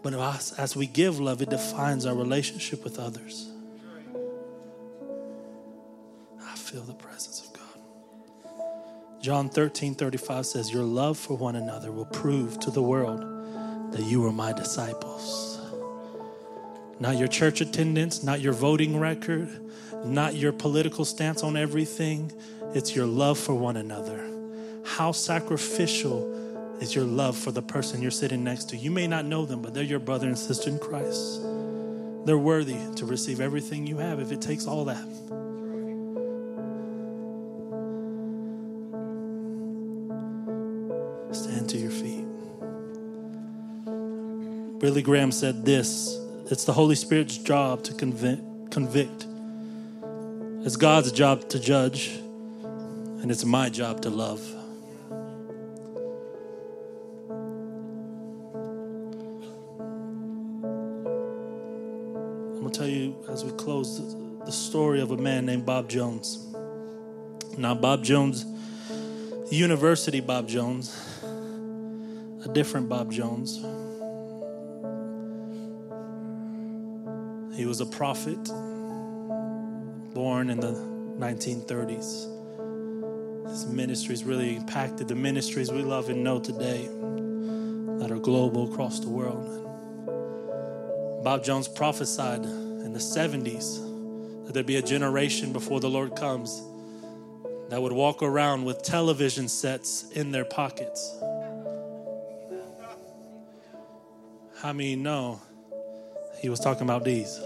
But 0.01 0.15
as 0.57 0.75
we 0.75 0.87
give 0.87 1.19
love, 1.19 1.43
it 1.43 1.51
defines 1.51 2.07
our 2.07 2.15
relationship 2.15 2.83
with 2.83 2.97
others. 2.97 3.51
I 6.41 6.55
feel 6.55 6.81
the 6.81 6.95
presence 6.95 7.32
John 9.23 9.47
13 9.47 9.95
35 9.95 10.45
says, 10.45 10.73
Your 10.73 10.83
love 10.83 11.17
for 11.17 11.37
one 11.37 11.55
another 11.55 11.93
will 11.93 12.07
prove 12.07 12.59
to 12.59 12.69
the 12.69 12.81
world 12.81 13.21
that 13.93 14.03
you 14.03 14.25
are 14.25 14.33
my 14.33 14.51
disciples. 14.51 15.61
Not 16.99 17.15
your 17.15 17.29
church 17.29 17.61
attendance, 17.61 18.21
not 18.21 18.41
your 18.41 18.51
voting 18.51 18.99
record, 18.99 19.47
not 20.03 20.35
your 20.35 20.51
political 20.51 21.05
stance 21.05 21.41
on 21.41 21.55
everything. 21.55 22.33
It's 22.73 22.97
your 22.97 23.05
love 23.05 23.39
for 23.39 23.53
one 23.55 23.77
another. 23.77 24.29
How 24.83 25.13
sacrificial 25.13 26.77
is 26.81 26.93
your 26.93 27.05
love 27.05 27.37
for 27.37 27.51
the 27.51 27.61
person 27.61 28.01
you're 28.01 28.11
sitting 28.11 28.43
next 28.43 28.65
to? 28.71 28.77
You 28.77 28.91
may 28.91 29.07
not 29.07 29.23
know 29.23 29.45
them, 29.45 29.61
but 29.61 29.73
they're 29.73 29.83
your 29.83 29.99
brother 29.99 30.27
and 30.27 30.37
sister 30.37 30.69
in 30.69 30.79
Christ. 30.79 31.41
They're 32.25 32.37
worthy 32.37 32.93
to 32.97 33.05
receive 33.05 33.39
everything 33.39 33.87
you 33.87 33.99
have 33.99 34.19
if 34.19 34.33
it 34.33 34.41
takes 34.41 34.67
all 34.67 34.83
that. 34.83 35.05
Stand 41.33 41.67
to 41.69 41.77
your 41.77 41.89
feet. 41.89 42.27
Billy 44.79 45.01
Graham 45.01 45.31
said 45.31 45.65
this 45.65 46.19
it's 46.51 46.65
the 46.65 46.73
Holy 46.73 46.93
Spirit's 46.93 47.37
job 47.37 47.83
to 47.85 47.93
convict, 47.95 48.69
convict. 48.69 49.25
It's 50.63 50.75
God's 50.75 51.11
job 51.11 51.49
to 51.49 51.59
judge, 51.59 52.09
and 52.09 53.31
it's 53.31 53.45
my 53.45 53.69
job 53.69 54.01
to 54.01 54.11
love. 54.11 54.41
I'm 62.51 62.59
going 62.59 62.71
to 62.71 62.77
tell 62.77 62.87
you 62.87 63.15
as 63.29 63.43
we 63.43 63.51
close 63.53 64.15
the 64.45 64.51
story 64.51 65.01
of 65.01 65.09
a 65.09 65.17
man 65.17 65.47
named 65.47 65.65
Bob 65.65 65.89
Jones. 65.89 66.45
Now, 67.57 67.73
Bob 67.73 68.03
Jones, 68.03 68.45
University 69.49 70.19
Bob 70.19 70.47
Jones, 70.47 71.12
a 72.45 72.49
different 72.49 72.89
Bob 72.89 73.11
Jones. 73.11 73.57
He 77.55 77.65
was 77.65 77.79
a 77.79 77.85
prophet 77.85 78.43
born 80.13 80.49
in 80.49 80.59
the 80.59 80.73
1930s. 81.19 82.29
His 83.49 83.65
ministries 83.67 84.25
really 84.25 84.57
impacted 84.57 85.07
the 85.07 85.15
ministries 85.15 85.71
we 85.71 85.83
love 85.83 86.09
and 86.09 86.23
know 86.23 86.39
today 86.39 86.89
that 87.99 88.11
are 88.11 88.19
global 88.19 88.71
across 88.71 88.99
the 88.99 89.09
world. 89.09 89.61
Bob 91.23 91.45
Jones 91.45 91.69
prophesied 91.69 92.43
in 92.43 92.91
the 92.91 92.99
70s 92.99 94.45
that 94.45 94.53
there'd 94.53 94.65
be 94.65 94.75
a 94.75 94.81
generation 94.81 95.53
before 95.53 95.79
the 95.79 95.89
Lord 95.89 96.15
comes 96.17 96.61
that 97.69 97.81
would 97.81 97.93
walk 97.93 98.21
around 98.21 98.65
with 98.65 98.83
television 98.83 99.47
sets 99.47 100.11
in 100.11 100.31
their 100.31 100.45
pockets. 100.45 101.15
How 104.63 104.71
many 104.71 104.95
know 104.95 105.41
he 106.39 106.47
was 106.47 106.61
talking 106.61 106.83
about 106.83 107.03
these? 107.03 107.37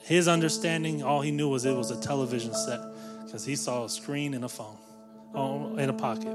His 0.00 0.26
understanding, 0.26 1.04
all 1.04 1.20
he 1.20 1.30
knew 1.30 1.48
was 1.48 1.64
it 1.64 1.76
was 1.76 1.92
a 1.92 2.00
television 2.00 2.52
set 2.52 2.80
because 3.24 3.44
he 3.44 3.54
saw 3.54 3.84
a 3.84 3.88
screen 3.88 4.34
and 4.34 4.44
a 4.44 4.48
phone 4.48 4.78
oh, 5.32 5.76
in 5.76 5.90
a 5.90 5.92
pocket. 5.92 6.34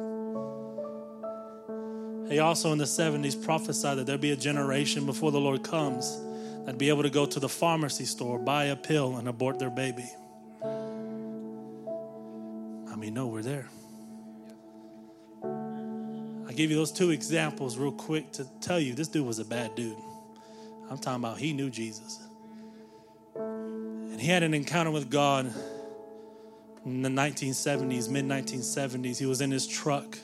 He 2.32 2.40
also 2.40 2.72
in 2.72 2.78
the 2.78 2.86
70s 2.86 3.44
prophesied 3.44 3.98
that 3.98 4.06
there'd 4.06 4.22
be 4.22 4.32
a 4.32 4.38
generation 4.38 5.06
before 5.06 5.34
the 5.34 5.42
Lord 5.42 5.62
comes 5.62 6.18
that'd 6.64 6.78
be 6.78 6.88
able 6.88 7.04
to 7.04 7.10
go 7.10 7.26
to 7.26 7.42
the 7.42 7.50
pharmacy 7.50 8.06
store, 8.06 8.40
buy 8.40 8.66
a 8.66 8.78
pill, 8.78 9.18
and 9.18 9.28
abort 9.28 9.60
their 9.60 9.70
baby. 9.70 10.10
I 12.90 12.96
mean, 12.96 13.14
no, 13.14 13.28
we're 13.28 13.42
there. 13.42 13.68
I 16.52 16.54
give 16.54 16.70
you 16.70 16.76
those 16.76 16.92
two 16.92 17.12
examples 17.12 17.78
real 17.78 17.94
quick 17.94 18.34
to 18.34 18.46
tell 18.60 18.78
you 18.78 18.94
this 18.94 19.08
dude 19.08 19.26
was 19.26 19.40
a 19.40 19.46
bad 19.46 19.74
dude. 19.74 19.96
I'm 20.90 20.98
talking 20.98 21.24
about 21.24 21.38
he 21.38 21.54
knew 21.54 21.70
Jesus. 21.70 22.20
And 23.38 24.20
he 24.20 24.28
had 24.28 24.44
an 24.44 24.54
encounter 24.54 24.92
with 24.92 25.10
God 25.10 25.54
in 26.84 27.04
the 27.04 27.10
1970s, 27.10 28.10
mid 28.10 28.26
1970s. 28.26 29.18
He 29.18 29.26
was 29.26 29.40
in 29.40 29.50
his 29.50 29.66
truck 29.66 30.18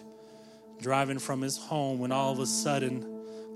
driving 0.81 1.17
from 1.17 1.39
his 1.39 1.55
home 1.55 1.97
when 1.97 2.11
all 2.11 2.33
of 2.33 2.39
a 2.39 2.45
sudden, 2.45 3.05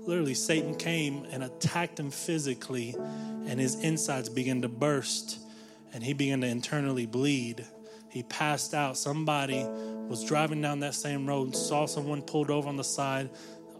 literally, 0.06 0.32
Satan 0.32 0.74
came 0.74 1.26
and 1.30 1.42
attacked 1.42 2.00
him 2.00 2.10
physically, 2.10 2.96
and 2.98 3.60
his 3.60 3.74
insides 3.84 4.30
began 4.30 4.62
to 4.62 4.68
burst, 4.70 5.40
and 5.92 6.02
he 6.02 6.14
began 6.14 6.40
to 6.40 6.46
internally 6.46 7.04
bleed. 7.04 7.66
He 8.08 8.22
passed 8.22 8.72
out. 8.72 8.96
Somebody 8.96 9.66
was 10.12 10.22
driving 10.24 10.60
down 10.60 10.80
that 10.80 10.94
same 10.94 11.26
road, 11.26 11.56
saw 11.56 11.86
someone 11.86 12.20
pulled 12.20 12.50
over 12.50 12.68
on 12.68 12.76
the 12.76 12.84
side, 12.84 13.30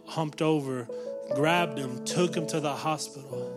humped 0.07 0.41
over, 0.41 0.87
grabbed 1.35 1.77
him, 1.77 2.03
took 2.05 2.35
him 2.35 2.47
to 2.47 2.59
the 2.59 2.73
hospital. 2.73 3.51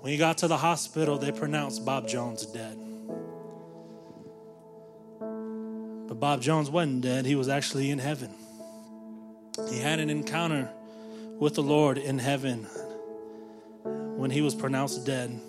When 0.00 0.10
he 0.10 0.18
got 0.18 0.38
to 0.38 0.48
the 0.48 0.56
hospital, 0.56 1.18
they 1.18 1.30
pronounced 1.30 1.84
Bob 1.84 2.08
Jones 2.08 2.44
dead. 2.46 2.76
But 6.08 6.18
Bob 6.18 6.42
Jones 6.42 6.68
wasn't 6.68 7.02
dead, 7.02 7.26
he 7.26 7.36
was 7.36 7.48
actually 7.48 7.92
in 7.92 8.00
heaven. 8.00 8.34
He 9.70 9.78
had 9.78 10.00
an 10.00 10.10
encounter 10.10 10.68
with 11.38 11.54
the 11.54 11.62
Lord 11.62 11.96
in 11.96 12.18
heaven 12.18 12.64
when 13.84 14.32
he 14.32 14.40
was 14.40 14.56
pronounced 14.56 15.06
dead. 15.06 15.40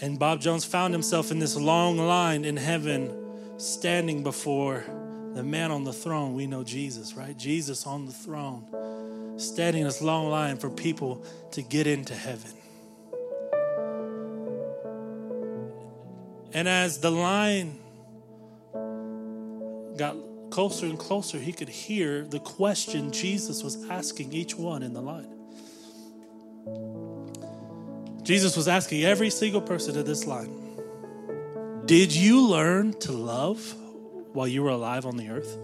And 0.00 0.18
Bob 0.18 0.40
Jones 0.40 0.64
found 0.64 0.92
himself 0.92 1.30
in 1.30 1.38
this 1.38 1.56
long 1.56 1.96
line 1.96 2.44
in 2.44 2.56
heaven, 2.56 3.58
standing 3.58 4.22
before 4.22 4.84
the 5.34 5.42
man 5.42 5.70
on 5.70 5.84
the 5.84 5.92
throne. 5.92 6.34
We 6.34 6.46
know 6.46 6.64
Jesus, 6.64 7.14
right? 7.14 7.36
Jesus 7.36 7.86
on 7.86 8.06
the 8.06 8.12
throne, 8.12 9.38
standing 9.38 9.82
in 9.82 9.86
this 9.86 10.02
long 10.02 10.28
line 10.30 10.56
for 10.56 10.70
people 10.70 11.24
to 11.52 11.62
get 11.62 11.86
into 11.86 12.14
heaven. 12.14 12.50
And 16.52 16.68
as 16.68 16.98
the 16.98 17.10
line 17.10 17.78
got 19.96 20.16
closer 20.50 20.86
and 20.86 20.98
closer, 20.98 21.38
he 21.38 21.52
could 21.52 21.68
hear 21.68 22.22
the 22.22 22.38
question 22.38 23.10
Jesus 23.10 23.64
was 23.64 23.88
asking 23.90 24.32
each 24.32 24.54
one 24.54 24.84
in 24.84 24.92
the 24.92 25.02
line. 25.02 25.43
Jesus 28.24 28.56
was 28.56 28.68
asking 28.68 29.04
every 29.04 29.28
single 29.28 29.60
person 29.60 29.96
in 29.96 30.04
this 30.04 30.26
line 30.26 30.50
Did 31.84 32.14
you 32.14 32.40
learn 32.48 32.94
to 33.00 33.12
love 33.12 33.74
while 34.32 34.48
you 34.48 34.62
were 34.62 34.70
alive 34.70 35.04
on 35.04 35.18
the 35.18 35.28
earth? 35.28 35.58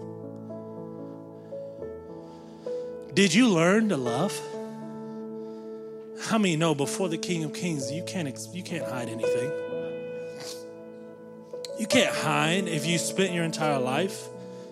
Did 3.15 3.33
you 3.33 3.49
learn 3.49 3.89
to 3.89 3.97
love? 3.97 4.39
How 6.21 6.37
many 6.37 6.55
know 6.55 6.75
before 6.75 7.09
the 7.09 7.17
King 7.17 7.43
of 7.43 7.53
Kings 7.53 7.91
you 7.91 8.03
can't 8.03 8.29
you 8.53 8.63
can't 8.63 8.85
hide 8.85 9.09
anything? 9.09 9.51
You 11.79 11.87
can't 11.87 12.15
hide 12.15 12.67
if 12.67 12.85
you 12.85 12.99
spent 12.99 13.33
your 13.33 13.43
entire 13.43 13.79
life 13.79 14.27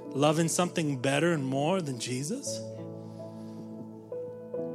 loving 0.10 0.48
something 0.48 0.98
better 0.98 1.34
and 1.34 1.44
more 1.44 1.82
than 1.82 2.00
Jesus. 2.00 2.62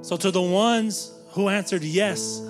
So, 0.02 0.16
to 0.16 0.32
the 0.32 0.42
ones 0.42 1.14
who 1.30 1.48
answered 1.48 1.84
yes 1.84 2.40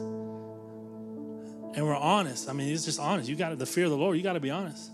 and 1.75 1.85
we're 1.85 1.97
honest, 1.97 2.49
I 2.49 2.53
mean, 2.53 2.72
it's 2.72 2.85
just 2.85 3.01
honest. 3.01 3.29
You 3.29 3.37
got 3.37 3.51
to, 3.51 3.57
the 3.57 3.66
fear 3.66 3.85
of 3.85 3.91
the 3.91 3.97
Lord, 3.97 4.16
you 4.16 4.22
got 4.22 4.35
to 4.35 4.41
be 4.41 4.51
honest. 4.51 4.91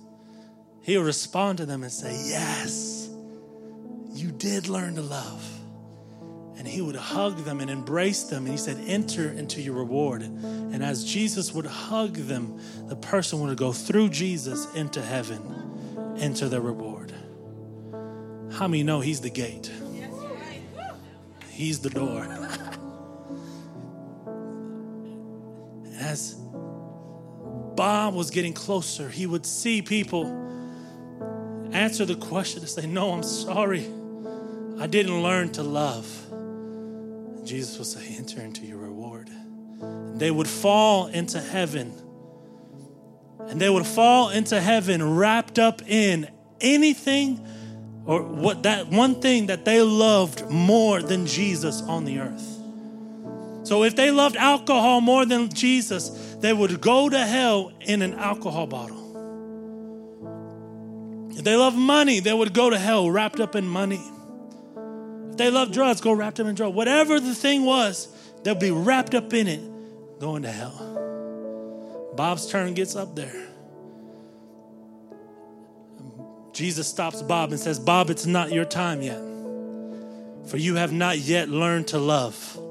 He'll 0.83 1.03
respond 1.03 1.59
to 1.59 1.67
them 1.67 1.83
and 1.83 1.93
say, 1.93 2.13
Yes, 2.27 3.09
you 4.13 4.31
did 4.31 4.69
learn 4.69 4.95
to 4.95 5.03
love 5.03 5.61
and 6.61 6.69
he 6.69 6.83
would 6.83 6.95
hug 6.95 7.39
them 7.45 7.61
and 7.61 7.71
embrace 7.71 8.25
them. 8.25 8.45
And 8.45 8.53
he 8.53 8.59
said, 8.59 8.77
Enter 8.87 9.31
into 9.31 9.63
your 9.63 9.73
reward. 9.73 10.21
And 10.21 10.85
as 10.85 11.03
Jesus 11.07 11.55
would 11.55 11.65
hug 11.65 12.17
them, 12.17 12.61
the 12.87 12.97
person 12.97 13.41
would 13.41 13.57
go 13.57 13.73
through 13.73 14.11
Jesus 14.11 14.71
into 14.75 15.01
heaven, 15.01 15.41
into 16.19 16.51
their 16.51 16.61
reward. 16.61 17.15
How 18.53 18.69
many 18.69 18.83
know 18.83 19.01
he's 19.01 19.23
the 19.23 19.31
gate? 19.31 19.73
He's 21.49 21.79
the 21.79 21.89
door. 21.89 22.25
as 25.99 26.37
Bob 27.81 28.13
was 28.13 28.31
getting 28.31 28.53
closer, 28.53 29.09
he 29.09 29.25
would 29.25 29.47
see 29.47 29.81
people 29.81 30.27
answer 31.73 32.05
the 32.05 32.15
question 32.15 32.61
and 32.61 32.69
say, 32.69 32.87
No, 32.87 33.11
I'm 33.13 33.23
sorry. 33.23 33.87
I 34.79 34.87
didn't 34.87 35.23
learn 35.23 35.51
to 35.53 35.63
love. 35.63 36.07
Jesus 37.43 37.79
will 37.79 37.87
say, 37.87 38.17
Enter 38.19 38.43
into 38.43 38.67
your 38.67 38.77
reward. 38.77 39.31
And 39.31 40.21
they 40.21 40.31
would 40.31 40.47
fall 40.47 41.07
into 41.07 41.41
heaven. 41.41 41.95
And 43.49 43.59
they 43.59 43.71
would 43.71 43.87
fall 43.87 44.29
into 44.29 44.61
heaven 44.61 45.17
wrapped 45.17 45.59
up 45.59 45.81
in 45.89 46.29
anything 46.61 47.47
or 48.05 48.23
what 48.23 48.65
that 48.65 48.89
one 48.89 49.23
thing 49.23 49.47
that 49.47 49.65
they 49.65 49.81
loved 49.81 50.51
more 50.51 51.01
than 51.01 51.25
Jesus 51.25 51.81
on 51.81 52.05
the 52.05 52.19
earth. 52.19 52.60
So 53.71 53.85
if 53.85 53.95
they 53.95 54.11
loved 54.11 54.35
alcohol 54.35 55.01
more 55.01 55.25
than 55.25 55.49
Jesus, 55.49 56.09
they 56.41 56.53
would 56.53 56.81
go 56.81 57.09
to 57.09 57.25
hell 57.25 57.71
in 57.81 58.03
an 58.03 58.15
alcohol 58.15 58.67
bottle. 58.67 58.99
If 61.31 61.45
they 61.45 61.55
loved 61.55 61.77
money, 61.77 62.19
they 62.19 62.33
would 62.33 62.53
go 62.53 62.71
to 62.71 62.77
hell 62.77 63.09
wrapped 63.09 63.39
up 63.39 63.55
in 63.55 63.69
money 63.69 64.03
If 65.31 65.37
they 65.37 65.53
love 65.53 65.71
drugs, 65.71 66.01
go 66.01 66.11
wrapped 66.11 66.41
up 66.41 66.49
in 66.49 66.57
drugs. 66.57 66.75
Whatever 66.75 67.21
the 67.21 67.33
thing 67.33 67.65
was, 67.65 68.09
they'll 68.43 68.57
be 68.57 68.73
wrapped 68.73 69.15
up 69.15 69.33
in 69.33 69.47
it, 69.47 69.61
going 70.19 70.43
to 70.43 70.51
hell. 70.51 72.11
Bob's 72.17 72.49
turn 72.51 72.75
gets 72.75 72.97
up 72.97 73.15
there. 73.15 73.47
Jesus 76.53 76.89
stops 76.89 77.23
Bob 77.23 77.53
and 77.53 77.61
says, 77.61 77.79
Bob, 77.79 78.11
it's 78.11 78.27
not 78.27 78.51
your 78.51 78.65
time 78.65 79.01
yet, 79.01 79.21
for 80.49 80.57
you 80.57 80.75
have 80.75 80.93
not 80.93 81.19
yet 81.19 81.49
learned 81.49 81.87
to 81.87 82.01
love. 82.01 82.67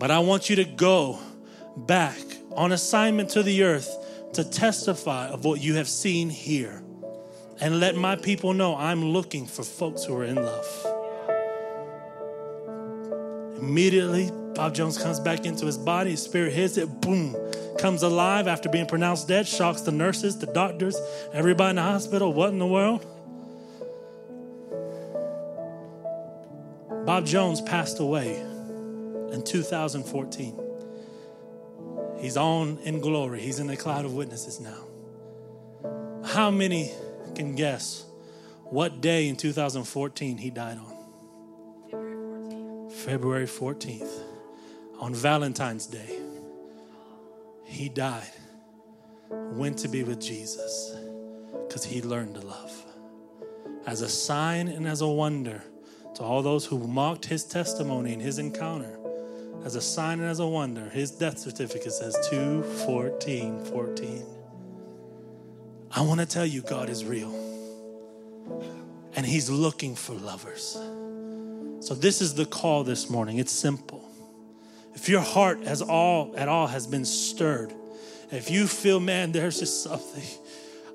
But 0.00 0.10
I 0.10 0.18
want 0.20 0.48
you 0.48 0.56
to 0.56 0.64
go 0.64 1.18
back 1.76 2.16
on 2.52 2.72
assignment 2.72 3.28
to 3.30 3.42
the 3.42 3.64
earth 3.64 4.32
to 4.32 4.42
testify 4.42 5.28
of 5.28 5.44
what 5.44 5.60
you 5.60 5.74
have 5.74 5.90
seen 5.90 6.30
here 6.30 6.82
and 7.60 7.80
let 7.80 7.96
my 7.96 8.16
people 8.16 8.54
know 8.54 8.74
I'm 8.74 9.04
looking 9.04 9.44
for 9.44 9.62
folks 9.62 10.04
who 10.04 10.16
are 10.16 10.24
in 10.24 10.36
love. 10.36 10.66
Immediately, 13.58 14.30
Bob 14.54 14.74
Jones 14.74 14.96
comes 14.96 15.20
back 15.20 15.44
into 15.44 15.66
his 15.66 15.76
body, 15.76 16.12
his 16.12 16.22
spirit 16.22 16.54
hits 16.54 16.78
it, 16.78 17.02
boom, 17.02 17.36
comes 17.76 18.02
alive 18.02 18.48
after 18.48 18.70
being 18.70 18.86
pronounced 18.86 19.28
dead, 19.28 19.46
shocks 19.46 19.82
the 19.82 19.92
nurses, 19.92 20.38
the 20.38 20.46
doctors, 20.46 20.98
everybody 21.34 21.70
in 21.70 21.76
the 21.76 21.82
hospital. 21.82 22.32
What 22.32 22.48
in 22.48 22.58
the 22.58 22.66
world? 22.66 23.04
Bob 27.04 27.26
Jones 27.26 27.60
passed 27.60 28.00
away 28.00 28.46
in 29.32 29.42
2014. 29.42 30.58
He's 32.18 32.36
on 32.36 32.78
in 32.82 33.00
glory. 33.00 33.40
He's 33.40 33.58
in 33.58 33.66
the 33.66 33.76
cloud 33.76 34.04
of 34.04 34.14
witnesses 34.14 34.60
now. 34.60 34.84
How 36.24 36.50
many 36.50 36.92
can 37.34 37.54
guess 37.54 38.04
what 38.64 39.00
day 39.00 39.28
in 39.28 39.36
2014 39.36 40.36
he 40.36 40.50
died 40.50 40.78
on? 40.78 40.96
February 41.90 42.16
14th. 42.86 42.92
February 42.92 43.46
14th. 43.46 44.22
On 45.00 45.14
Valentine's 45.14 45.86
Day, 45.86 46.18
he 47.64 47.88
died, 47.88 48.30
went 49.30 49.78
to 49.78 49.88
be 49.88 50.02
with 50.02 50.20
Jesus 50.20 50.94
because 51.66 51.84
he 51.84 52.02
learned 52.02 52.34
to 52.34 52.42
love. 52.42 52.84
As 53.86 54.02
a 54.02 54.08
sign 54.10 54.68
and 54.68 54.86
as 54.86 55.00
a 55.00 55.08
wonder 55.08 55.64
to 56.16 56.22
all 56.22 56.42
those 56.42 56.66
who 56.66 56.86
mocked 56.86 57.24
his 57.24 57.44
testimony 57.44 58.12
and 58.12 58.20
his 58.20 58.38
encounter, 58.38 58.99
as 59.64 59.74
a 59.74 59.80
sign 59.80 60.20
and 60.20 60.28
as 60.28 60.40
a 60.40 60.46
wonder, 60.46 60.88
his 60.88 61.10
death 61.10 61.38
certificate 61.38 61.92
says 61.92 62.16
214 62.30 63.64
14. 63.66 64.26
I 65.92 66.02
want 66.02 66.20
to 66.20 66.26
tell 66.26 66.46
you, 66.46 66.62
God 66.62 66.88
is 66.88 67.04
real. 67.04 67.34
And 69.16 69.26
he's 69.26 69.50
looking 69.50 69.96
for 69.96 70.14
lovers. 70.14 70.78
So 71.80 71.94
this 71.94 72.20
is 72.20 72.34
the 72.34 72.46
call 72.46 72.84
this 72.84 73.10
morning. 73.10 73.38
It's 73.38 73.52
simple. 73.52 74.08
If 74.94 75.08
your 75.08 75.20
heart 75.20 75.64
has 75.64 75.82
all 75.82 76.34
at 76.36 76.48
all 76.48 76.66
has 76.66 76.86
been 76.86 77.04
stirred, 77.04 77.72
if 78.30 78.50
you 78.50 78.66
feel, 78.66 79.00
man, 79.00 79.32
there's 79.32 79.58
just 79.58 79.82
something 79.82 80.39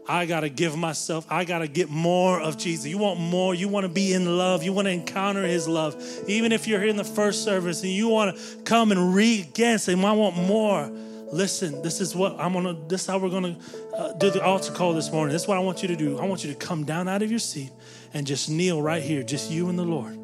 I 0.07 0.25
got 0.25 0.41
to 0.41 0.49
give 0.49 0.77
myself, 0.77 1.25
I 1.29 1.45
got 1.45 1.59
to 1.59 1.67
get 1.67 1.89
more 1.89 2.39
of 2.39 2.57
Jesus. 2.57 2.85
You 2.85 2.99
want 2.99 3.19
more, 3.19 3.55
you 3.55 3.67
want 3.67 3.85
to 3.85 3.91
be 3.91 4.13
in 4.13 4.37
love, 4.37 4.61
you 4.61 4.71
want 4.71 4.87
to 4.87 4.91
encounter 4.91 5.43
his 5.43 5.67
love. 5.67 5.95
Even 6.27 6.51
if 6.51 6.67
you're 6.67 6.79
here 6.79 6.89
in 6.89 6.95
the 6.95 7.03
first 7.03 7.43
service 7.43 7.81
and 7.81 7.91
you 7.91 8.09
want 8.09 8.37
to 8.37 8.57
come 8.63 8.91
and 8.91 9.15
read 9.15 9.47
again, 9.47 9.79
say, 9.79 9.93
I 9.93 10.11
want 10.11 10.37
more. 10.37 10.91
Listen, 11.31 11.81
this 11.81 12.01
is 12.01 12.15
what 12.15 12.39
I'm 12.39 12.53
gonna, 12.53 12.77
this 12.87 13.01
is 13.01 13.07
how 13.07 13.17
we're 13.17 13.29
gonna 13.29 13.57
uh, 13.95 14.13
do 14.13 14.29
the 14.29 14.43
altar 14.43 14.71
call 14.71 14.93
this 14.93 15.11
morning. 15.11 15.33
This 15.33 15.41
is 15.41 15.47
what 15.47 15.57
I 15.57 15.61
want 15.61 15.81
you 15.81 15.87
to 15.87 15.95
do. 15.95 16.19
I 16.19 16.25
want 16.25 16.43
you 16.43 16.53
to 16.53 16.57
come 16.57 16.83
down 16.83 17.07
out 17.07 17.23
of 17.23 17.31
your 17.31 17.39
seat 17.39 17.71
and 18.13 18.27
just 18.27 18.47
kneel 18.47 18.81
right 18.81 19.01
here, 19.01 19.23
just 19.23 19.49
you 19.49 19.69
and 19.69 19.77
the 19.77 19.83
Lord. 19.83 20.17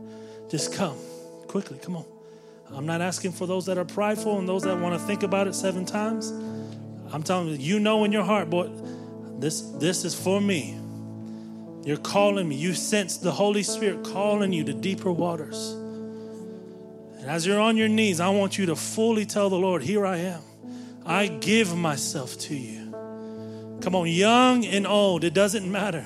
Just 0.50 0.74
come 0.74 0.98
quickly, 1.48 1.80
come 1.80 1.98
on. 1.98 2.06
I'm 2.70 2.86
not 2.86 3.02
asking 3.02 3.34
for 3.34 3.48
those 3.48 3.66
that 3.66 3.78
are 3.78 3.86
prideful 3.86 4.40
and 4.40 4.48
those 4.48 4.64
that 4.64 4.80
want 4.80 4.94
to 4.94 5.06
think 5.06 5.24
about 5.24 5.48
it 5.48 5.56
seven 5.56 5.86
times. 5.86 6.30
I'm 7.12 7.24
telling 7.24 7.48
you, 7.50 7.56
you 7.56 7.80
know 7.80 8.06
in 8.06 8.12
your 8.12 8.24
heart, 8.24 8.50
boy, 8.50 8.70
this, 9.42 9.62
this 9.62 10.06
is 10.06 10.14
for 10.14 10.40
me. 10.40 10.78
You're 11.84 11.98
calling 11.98 12.48
me. 12.48 12.56
You 12.56 12.74
sense 12.74 13.18
the 13.18 13.32
Holy 13.32 13.64
Spirit 13.64 14.04
calling 14.04 14.54
you 14.54 14.64
to 14.66 14.74
deeper 14.74 15.12
waters. 15.12 15.72
And 17.18 17.30
as 17.30 17.46
you're 17.46 17.60
on 17.60 17.76
your 17.76 17.88
knees, 17.88 18.20
I 18.20 18.30
want 18.30 18.58
you 18.58 18.68
to 18.68 18.76
fully 18.76 19.26
tell 19.26 19.50
the 19.50 19.58
Lord, 19.58 19.82
Here 19.82 20.06
I 20.06 20.18
am. 20.18 20.42
I 21.06 21.28
give 21.28 21.76
myself 21.76 22.38
to 22.40 22.56
you. 22.56 22.92
Come 23.82 23.96
on, 23.96 24.08
young 24.08 24.66
and 24.66 24.86
old, 24.86 25.24
it 25.24 25.34
doesn't 25.34 25.70
matter. 25.70 26.06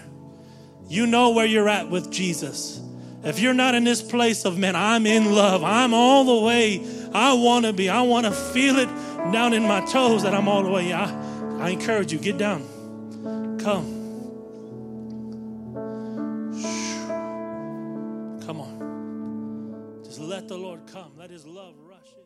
You 0.87 1.05
know 1.05 1.31
where 1.31 1.45
you're 1.45 1.67
at 1.67 1.89
with 1.89 2.11
Jesus. 2.11 2.79
If 3.23 3.39
you're 3.39 3.53
not 3.53 3.75
in 3.75 3.83
this 3.83 4.01
place 4.01 4.45
of, 4.45 4.57
man, 4.57 4.75
I'm 4.75 5.05
in 5.05 5.33
love, 5.33 5.63
I'm 5.63 5.93
all 5.93 6.39
the 6.39 6.45
way 6.45 6.85
I 7.13 7.33
want 7.33 7.65
to 7.65 7.73
be, 7.73 7.89
I 7.89 8.01
want 8.03 8.27
to 8.27 8.31
feel 8.31 8.77
it 8.77 8.87
down 9.31 9.53
in 9.53 9.63
my 9.63 9.83
toes 9.85 10.23
that 10.23 10.33
I'm 10.33 10.47
all 10.47 10.63
the 10.63 10.69
way. 10.69 10.93
I, 10.93 11.05
I 11.59 11.69
encourage 11.69 12.13
you, 12.13 12.19
get 12.19 12.37
down. 12.37 12.65
Come. 13.65 13.83
Come 18.45 18.61
on. 18.61 20.01
Just 20.03 20.19
let 20.19 20.47
the 20.47 20.55
Lord 20.55 20.81
come. 20.85 21.13
Let 21.17 21.31
his 21.31 21.47
love 21.47 21.73
rush 21.79 22.13
in. 22.13 22.25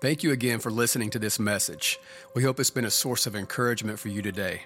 Thank 0.00 0.24
you 0.24 0.32
again 0.32 0.58
for 0.58 0.72
listening 0.72 1.10
to 1.10 1.20
this 1.20 1.38
message. 1.38 2.00
We 2.34 2.42
hope 2.42 2.58
it's 2.58 2.68
been 2.68 2.84
a 2.84 2.90
source 2.90 3.28
of 3.28 3.36
encouragement 3.36 4.00
for 4.00 4.08
you 4.08 4.22
today. 4.22 4.62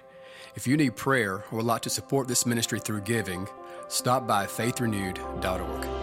If 0.55 0.65
you 0.65 0.75
need 0.75 0.95
prayer 0.95 1.43
or 1.51 1.57
would 1.57 1.67
like 1.67 1.83
to 1.83 1.91
support 1.91 2.27
this 2.27 2.47
ministry 2.47 2.79
through 2.79 3.01
giving, 3.01 3.47
stop 3.89 4.25
by 4.25 4.47
faithrenewed.org. 4.47 5.96